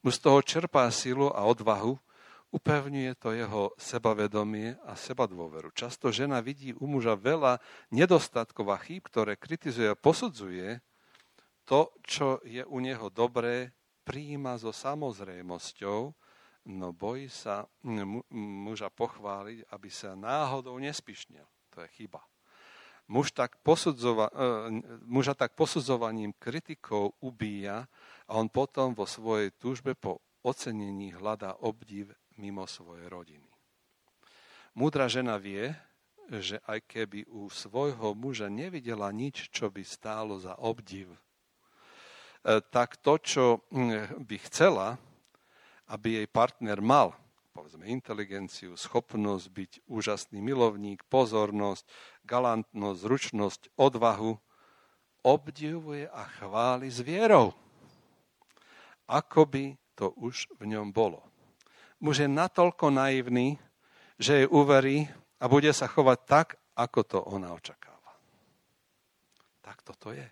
[0.00, 2.00] Mu z toho čerpá silu a odvahu,
[2.50, 5.70] upevňuje to jeho sebavedomie a sebadôveru.
[5.70, 7.62] Často žena vidí u muža veľa
[7.94, 10.82] nedostatkov a chýb, ktoré kritizuje a posudzuje,
[11.62, 13.70] to, čo je u neho dobré,
[14.02, 16.00] prijíma so samozrejmosťou,
[16.74, 17.62] no bojí sa
[18.34, 21.46] muža pochváliť, aby sa náhodou nespišnil.
[21.70, 22.18] To je chyba.
[23.10, 27.86] Muž tak posudzova, e, muža tak posudzovaním kritikov ubíja
[28.26, 33.50] a on potom vo svojej túžbe po ocenení hľadá obdiv mimo svojej rodiny.
[34.72, 35.76] Múdra žena vie,
[36.32, 41.12] že aj keby u svojho muža nevidela nič, čo by stálo za obdiv,
[42.40, 44.96] E, tak to, čo mm, by chcela,
[45.92, 47.12] aby jej partner mal,
[47.52, 51.84] povedzme, inteligenciu, schopnosť byť úžasný milovník, pozornosť,
[52.24, 54.40] galantnosť, zručnosť, odvahu,
[55.20, 57.52] obdivuje a chváli s vierou.
[59.04, 61.20] Ako by to už v ňom bolo.
[62.00, 63.60] Muž je natoľko naivný,
[64.16, 65.04] že jej uverí
[65.40, 66.46] a bude sa chovať tak,
[66.76, 68.12] ako to ona očakáva.
[69.60, 70.24] Tak toto je.